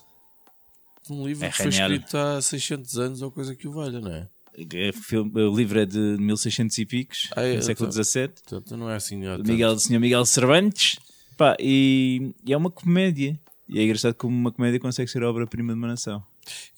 Um 1.11 1.27
livro 1.27 1.45
É 1.45 1.51
que 1.51 1.57
foi 1.57 1.69
escrito 1.69 2.17
há 2.17 2.41
600 2.41 2.99
anos 2.99 3.23
ou 3.23 3.31
coisa 3.31 3.55
que 3.57 3.67
o 3.67 3.73
valha, 3.73 4.01
não 4.01 4.13
é? 4.13 4.29
É 4.75 4.93
filme- 4.93 5.33
o 5.43 5.55
livro 5.57 5.81
é 5.81 5.87
de 5.87 5.99
1600 5.99 6.77
e 6.79 6.85
picos, 6.87 7.31
Ah, 7.35 7.43
é, 7.43 7.57
do 7.57 7.63
século 7.65 7.89
então. 7.91 8.05
XVII, 8.05 8.29
Portanto, 8.29 8.77
não 8.77 8.91
é 8.91 8.97
assim. 8.97 9.27
ó, 9.27 9.37
do 9.39 9.45
Miguel, 9.45 9.75
do 9.75 9.81
Sr. 9.81 9.99
Miguel 9.99 10.25
Cervantes. 10.27 10.99
Pá, 11.39 11.57
e, 11.59 12.35
e 12.45 12.53
é 12.53 12.57
uma 12.57 12.71
comédia. 12.71 13.41
E 13.69 13.79
é 13.81 13.85
engraçado 13.85 14.15
como 14.15 14.37
uma 14.37 14.53
comédia 14.53 14.79
consegue 14.79 15.11
ser 15.11 15.23
obra-prima 15.23 15.73
de 15.73 15.79
uma 15.79 15.89
nação. 15.89 16.23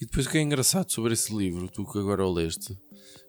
E 0.01 0.05
depois 0.07 0.27
o 0.27 0.31
que 0.31 0.39
é 0.39 0.43
engraçado 0.43 0.91
sobre 0.93 1.13
esse 1.15 1.35
livro, 1.37 1.69
tu 1.69 1.85
que 1.91 1.99
agora 1.99 2.25
o 2.25 2.33
leste, 2.33 2.79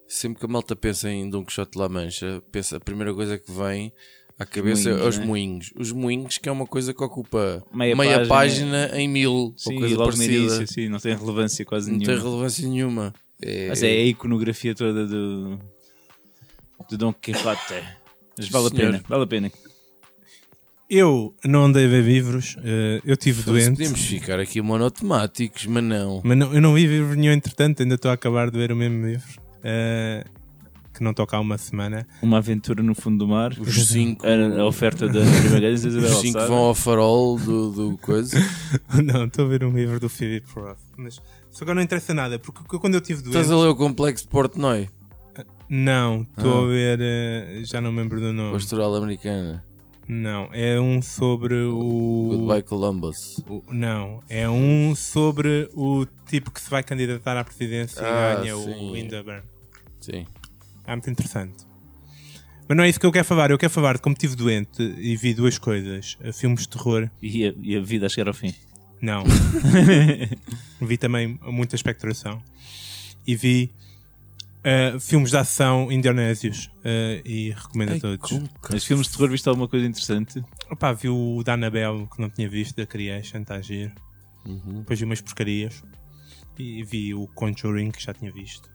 sempre 0.08 0.40
que 0.40 0.46
a 0.46 0.50
malta 0.50 0.76
pensa 0.76 1.10
em 1.10 1.28
Dom 1.30 1.44
Quixote 1.44 1.72
de 1.72 1.80
La 1.80 1.90
Mancha, 1.90 2.44
pensa, 2.52 2.78
a 2.78 2.80
primeira 2.80 3.14
coisa 3.14 3.40
que 3.40 3.52
vem 3.52 3.92
à 4.38 4.46
cabeça 4.46 4.90
moinhos, 4.90 5.06
é 5.06 5.08
os 5.10 5.18
né? 5.18 5.26
moinhos. 5.26 5.74
Os 5.78 5.92
moinhos 5.92 6.38
que 6.38 6.50
é 6.50 6.52
uma 6.52 6.66
coisa 6.68 6.94
que 6.94 7.04
ocupa 7.04 7.64
Meia 7.74 7.96
meia, 7.96 8.26
página. 8.28 8.88
página, 8.88 9.00
em 9.00 9.08
mil, 9.08 9.54
Sim, 9.58 9.74
ou 9.74 9.80
coisa 9.80 9.96
logo 9.98 10.12
no 10.12 10.18
parecida. 10.18 10.38
início, 10.38 10.68
sim, 10.68 10.90
não 10.90 11.00
tem 11.00 11.16
relevância 11.16 11.64
quase 11.66 11.92
Não 11.92 11.98
nenhuma. 11.98 12.16
tem 12.18 12.24
relevância 12.30 12.68
nenhuma. 12.68 13.14
É, 13.42 13.68
Mas 13.70 13.84
é 13.84 13.88
a 13.92 14.04
iconografia 14.06 14.74
toda 14.76 15.06
do, 15.06 15.60
do 16.90 16.98
Dom 16.98 17.14
Quixote. 17.14 17.60
Mas 18.38 18.50
vale 18.50 18.68
a 18.68 18.70
Senhor. 18.70 18.92
pena, 18.92 19.04
vale 19.08 19.24
a 19.24 19.28
pena. 19.28 19.52
Eu 20.90 21.34
não 21.44 21.64
andei 21.66 21.86
a 21.86 21.88
ver 21.88 22.04
livros, 22.04 22.56
eh, 22.64 23.02
eu 23.04 23.14
estive 23.14 23.42
doente. 23.42 23.72
Podemos 23.72 24.02
ficar 24.02 24.40
aqui 24.40 24.62
monotemáticos, 24.62 25.66
mas 25.66 25.84
não. 25.84 26.22
Mas 26.24 26.38
não, 26.38 26.54
eu 26.54 26.62
não 26.62 26.76
vi 26.76 26.86
livro 26.86 27.16
nenhum 27.16 27.32
entretanto, 27.34 27.82
ainda 27.82 27.96
estou 27.96 28.12
a 28.12 28.14
acabar 28.14 28.52
de 28.52 28.58
ver 28.60 28.72
o 28.72 28.76
mesmo 28.76 29.04
livro. 29.06 29.42
eh, 29.64 30.24
que 30.96 31.04
não 31.04 31.14
toca 31.14 31.38
há 31.38 31.40
uma 31.40 31.58
semana. 31.58 32.08
Uma 32.22 32.38
aventura 32.38 32.82
no 32.82 32.96
fundo 32.96 33.20
do 33.20 33.28
mar. 33.28 33.52
Os 33.60 33.88
cinco, 33.88 34.26
A, 34.26 34.62
a 34.62 34.66
oferta 34.66 35.08
da 35.08 35.20
Magalhães 35.24 35.82
da 35.84 35.90
Isabel 35.90 36.10
os 36.10 36.18
cinco 36.18 36.38
Alçada. 36.38 36.48
vão 36.48 36.58
ao 36.66 36.74
farol 36.76 37.38
do, 37.38 37.72
do 37.72 37.98
coisa. 37.98 38.38
não, 39.04 39.26
estou 39.26 39.46
a 39.46 39.48
ver 39.48 39.64
um 39.64 39.72
livro 39.76 40.00
do 40.00 40.10
Philip 40.10 40.48
Roth. 40.56 40.78
Mas 40.98 41.16
isso 41.52 41.64
agora 41.64 41.76
não 41.76 41.82
interessa 41.84 42.14
nada, 42.14 42.40
porque 42.40 42.78
quando 42.80 42.96
eu 42.96 43.00
estive 43.02 43.22
doente. 43.22 43.38
Estás 43.38 43.52
a 43.52 43.58
ler 43.58 43.68
o 43.70 43.76
complexo 43.76 44.24
de 44.26 44.30
Portnoy, 44.30 44.90
Não, 45.70 46.28
estou 46.38 46.62
Ah. 46.62 46.66
a 46.66 46.68
ver. 46.68 47.00
eh, 47.02 47.62
já 47.64 47.82
não 47.82 47.92
me 47.92 48.02
lembro 48.02 48.20
do 48.20 48.32
nome. 48.32 48.54
pastoral 48.54 48.94
americana. 48.96 49.64
Não, 50.08 50.48
é 50.54 50.80
um 50.80 51.02
sobre 51.02 51.56
o. 51.56 52.28
Goodbye 52.30 52.62
Columbus. 52.62 53.42
o- 53.50 53.64
Não, 53.72 54.22
é 54.30 54.48
um 54.48 54.94
sobre 54.96 55.68
o 55.74 56.06
tipo 56.28 56.52
que 56.52 56.62
se 56.62 56.70
vai 56.70 56.84
candidatar 56.84 57.36
à 57.38 57.44
presidência 57.44 58.04
Ah, 58.06 58.34
e 58.34 58.42
ganha 58.44 58.56
o 58.58 58.64
sim. 58.64 58.92
Winterburn. 58.94 59.42
Sim. 60.00 60.28
É 60.88 60.92
muito 60.92 61.10
interessante. 61.10 61.66
Mas 62.68 62.78
não 62.78 62.84
é 62.84 62.90
isso 62.90 63.00
que 63.00 63.06
eu 63.06 63.12
quero 63.12 63.26
falar. 63.26 63.52
Eu 63.52 63.58
quero 63.58 63.72
falar 63.72 63.96
de 63.96 64.02
como 64.02 64.14
estive 64.14 64.36
doente 64.36 64.82
e 64.82 65.16
vi 65.16 65.34
duas 65.34 65.58
coisas: 65.58 66.18
eh, 66.22 66.32
filmes 66.32 66.62
de 66.62 66.70
terror. 66.70 67.10
E 67.22 67.48
a, 67.48 67.54
e 67.62 67.76
a 67.76 67.82
vida 67.82 68.06
a 68.08 68.10
chegar 68.10 68.28
ao 68.28 68.34
fim. 68.34 68.54
Não. 69.02 69.24
vi 70.82 70.98
também 70.98 71.40
muita 71.44 71.76
espectração. 71.76 72.42
E 73.28 73.36
vi 73.36 73.72
eh, 74.64 74.98
filmes 75.00 75.30
de 75.30 75.38
ação 75.38 75.92
indonésios. 75.92 76.72
eh, 76.84 77.22
e 77.24 77.52
recomendo 77.52 77.94
a 77.98 78.00
todos. 78.00 78.50
Mas 78.72 78.84
filmes 78.84 79.08
de 79.08 79.14
terror, 79.14 79.30
viste 79.30 79.48
alguma 79.48 79.68
coisa 79.68 79.86
interessante? 79.86 80.44
Opa, 80.72 80.92
vi 80.94 81.08
o 81.08 81.44
da 81.44 81.54
Annabelle 81.54 82.08
que 82.08 82.20
não 82.20 82.32
tinha 82.32 82.50
visto, 82.50 82.76
da 82.76 82.86
Creation, 82.86 83.42
está 83.42 83.56
a 83.56 83.62
giro. 83.62 83.94
Uhum. 84.44 84.80
Depois 84.80 84.98
vi 84.98 85.06
umas 85.06 85.22
porcarias. 85.22 85.84
E 86.58 86.84
vi 86.84 87.14
o 87.14 87.28
Conjuring 87.28 87.92
que 87.92 88.02
já 88.02 88.14
tinha 88.14 88.32
visto. 88.32 88.75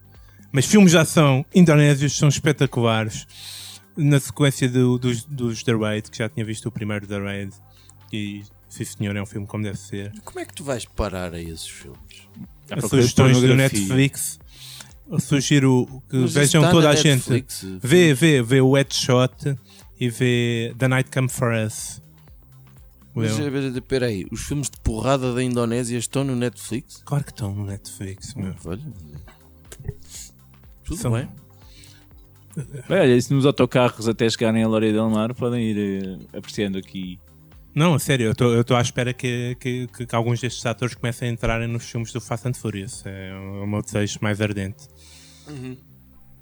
Mas 0.51 0.65
filmes 0.65 0.91
de 0.91 0.97
ação 0.97 1.45
indonésios 1.53 2.17
são 2.17 2.27
espetaculares. 2.29 3.25
Na 3.95 4.19
sequência 4.19 4.69
do- 4.69 4.97
dos, 4.97 5.23
dos 5.23 5.63
The 5.63 5.73
Raid, 5.73 6.09
que 6.11 6.17
já 6.17 6.29
tinha 6.29 6.45
visto 6.45 6.65
o 6.67 6.71
primeiro 6.71 7.05
The 7.07 7.19
Raid. 7.19 7.53
E, 8.11 8.43
sim 8.69 8.83
senhor, 8.85 9.15
é 9.15 9.21
um 9.21 9.25
filme 9.25 9.45
como 9.47 9.63
deve 9.63 9.77
ser. 9.77 10.11
Como 10.23 10.39
é 10.39 10.45
que 10.45 10.53
tu 10.53 10.63
vais 10.63 10.85
parar 10.85 11.33
a 11.33 11.41
esses 11.41 11.67
filmes? 11.67 11.99
De 12.73 12.87
sugestões 12.87 13.39
do. 13.39 13.55
Netflix. 13.55 14.39
Eu 15.09 15.19
sugiro 15.19 16.01
que 16.09 16.15
Mas 16.17 16.33
vejam 16.33 16.69
toda 16.71 16.89
a 16.89 16.95
gente. 16.95 17.29
Netflix. 17.29 17.65
Vê, 17.81 18.13
vê, 18.13 18.41
vê 18.41 18.61
o 18.61 18.73
Headshot 18.75 19.57
e 19.99 20.09
vê 20.09 20.73
The 20.77 20.87
Night 20.87 21.11
Come 21.11 21.27
For 21.27 21.51
Us. 21.53 22.01
Mas 23.13 23.37
Will. 23.37 23.75
espera 23.77 24.05
aí, 24.05 24.25
os 24.31 24.41
filmes 24.45 24.69
de 24.69 24.79
porrada 24.79 25.33
da 25.33 25.43
Indonésia 25.43 25.97
estão 25.97 26.23
no 26.23 26.33
Netflix? 26.33 27.01
Claro 27.03 27.25
que 27.25 27.31
estão 27.31 27.53
no 27.53 27.65
Netflix, 27.65 28.33
meu. 28.35 28.55
Olha. 28.63 28.81
Tudo 30.91 31.01
São- 31.01 31.11
bem. 31.11 31.27
Bem, 32.89 32.99
olha, 32.99 33.21
se 33.21 33.33
nos 33.33 33.45
autocarros 33.45 34.07
até 34.09 34.29
chegarem 34.29 34.61
a 34.63 34.67
Lória 34.67 34.91
Del 34.91 35.09
Mar, 35.09 35.33
podem 35.33 35.63
ir 35.63 35.77
eh, 36.33 36.37
apreciando 36.37 36.77
aqui. 36.77 37.17
Não, 37.73 37.93
a 37.93 37.99
sério, 37.99 38.33
eu 38.37 38.59
estou 38.61 38.75
à 38.75 38.81
espera 38.81 39.13
que, 39.13 39.55
que, 39.57 39.87
que- 39.87 40.05
que 40.05 40.15
alguns 40.15 40.41
destes 40.41 40.65
atores 40.65 40.93
comecem 40.93 41.29
a 41.29 41.31
entrarem 41.31 41.67
nos 41.69 41.89
filmes 41.89 42.11
do 42.11 42.19
Fast 42.19 42.45
and 42.49 42.53
Furious. 42.53 43.03
É 43.05 43.33
o 43.63 43.65
meu 43.65 43.81
desejo 43.81 44.19
mais 44.21 44.41
ardente. 44.41 44.89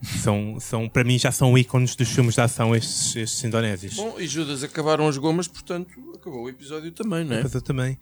São, 0.02 0.58
são, 0.60 0.88
para 0.88 1.04
mim 1.04 1.20
já 1.20 1.32
são 1.32 1.56
ícones 1.58 1.96
dos 1.96 2.10
filmes 2.10 2.34
de 2.36 2.42
ação 2.42 2.74
estes, 2.76 3.16
estes 3.18 3.44
indonésios. 3.44 3.96
Bom, 3.96 4.16
e 4.18 4.26
Judas 4.28 4.64
acabaram 4.64 5.08
as 5.08 5.18
gomas, 5.18 5.48
portanto, 5.48 5.90
acabou 6.16 6.46
o 6.46 6.50
episódio 6.50 6.92
também, 6.92 7.26
não 7.26 7.36
é? 7.36 7.44
Mas 7.44 7.54
eu 7.54 7.62
também. 7.62 8.00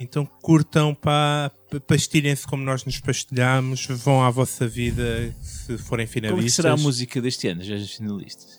Então 0.00 0.24
curtam, 0.24 0.94
pá, 0.94 1.50
pa- 1.70 1.78
pastilhem-se 1.80 2.46
como 2.46 2.64
nós 2.64 2.84
nos 2.86 2.98
pastilhamos, 3.00 3.84
vão 3.86 4.22
à 4.24 4.30
vossa 4.30 4.66
vida 4.66 5.30
se 5.42 5.76
forem 5.76 5.86
Como 5.86 6.00
é 6.00 6.06
que 6.06 6.12
finalistas. 6.28 6.54
será 6.54 6.72
a 6.72 6.76
música 6.76 7.20
deste 7.20 7.46
ano, 7.48 7.62
já 7.62 7.74
as 7.76 7.90
finalistas? 7.90 8.58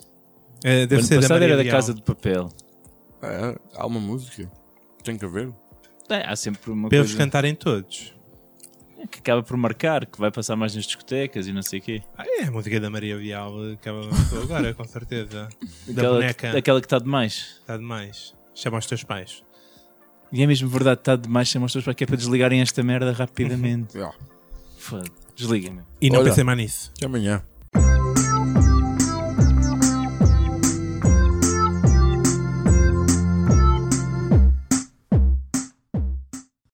O 0.58 0.62
deve 0.62 0.94
ano 0.96 1.02
ser 1.04 1.28
da 1.28 1.34
era 1.36 1.56
da. 1.56 1.64
Casa 1.68 1.92
de 1.92 2.00
Papel. 2.02 2.48
É, 3.20 3.58
há 3.74 3.86
uma 3.86 3.98
música. 3.98 4.48
Tem 5.02 5.18
que 5.18 5.24
haver. 5.24 5.52
É, 6.08 6.24
há 6.28 6.36
sempre 6.36 6.70
uma 6.70 6.88
Para 6.88 6.98
eles 6.98 7.10
coisa 7.10 7.24
cantarem 7.24 7.54
todos. 7.56 8.14
que 9.10 9.18
acaba 9.18 9.42
por 9.42 9.56
marcar, 9.56 10.06
que 10.06 10.20
vai 10.20 10.30
passar 10.30 10.54
mais 10.54 10.76
nas 10.76 10.84
discotecas 10.84 11.48
e 11.48 11.52
não 11.52 11.62
sei 11.62 11.80
o 11.80 11.82
quê. 11.82 12.02
Ah, 12.16 12.24
é 12.24 12.44
a 12.44 12.50
música 12.52 12.78
da 12.78 12.88
Maria 12.88 13.16
Vial 13.18 13.52
que 13.80 13.88
ela 13.88 14.04
lançou 14.06 14.42
agora, 14.42 14.72
com 14.74 14.84
certeza. 14.84 15.48
Da 15.88 15.92
Aquela, 16.02 16.14
boneca. 16.14 16.50
que, 16.52 16.56
aquela 16.56 16.80
que 16.80 16.86
está 16.86 16.98
demais. 17.00 17.56
Está 17.60 17.76
demais. 17.76 18.32
Chama 18.54 18.78
os 18.78 18.86
teus 18.86 19.02
pais. 19.02 19.42
E 20.32 20.42
é 20.42 20.46
mesmo 20.46 20.68
verdade, 20.68 21.00
está 21.00 21.14
demais, 21.14 21.54
os 21.54 21.72
teus 21.72 21.84
para 21.84 21.94
que 21.94 22.04
é 22.04 22.06
para 22.06 22.16
desligarem 22.16 22.60
esta 22.60 22.82
merda 22.82 23.12
rapidamente. 23.12 23.96
Yeah. 24.02 24.16
Foda, 24.78 25.04
desliguem-me. 25.36 25.82
E 26.00 26.10
não 26.10 26.18
Olha. 26.18 26.30
pensei 26.30 26.42
mais 26.42 26.58
nisso. 26.58 26.92
Até 26.96 27.06
amanhã. 27.06 27.42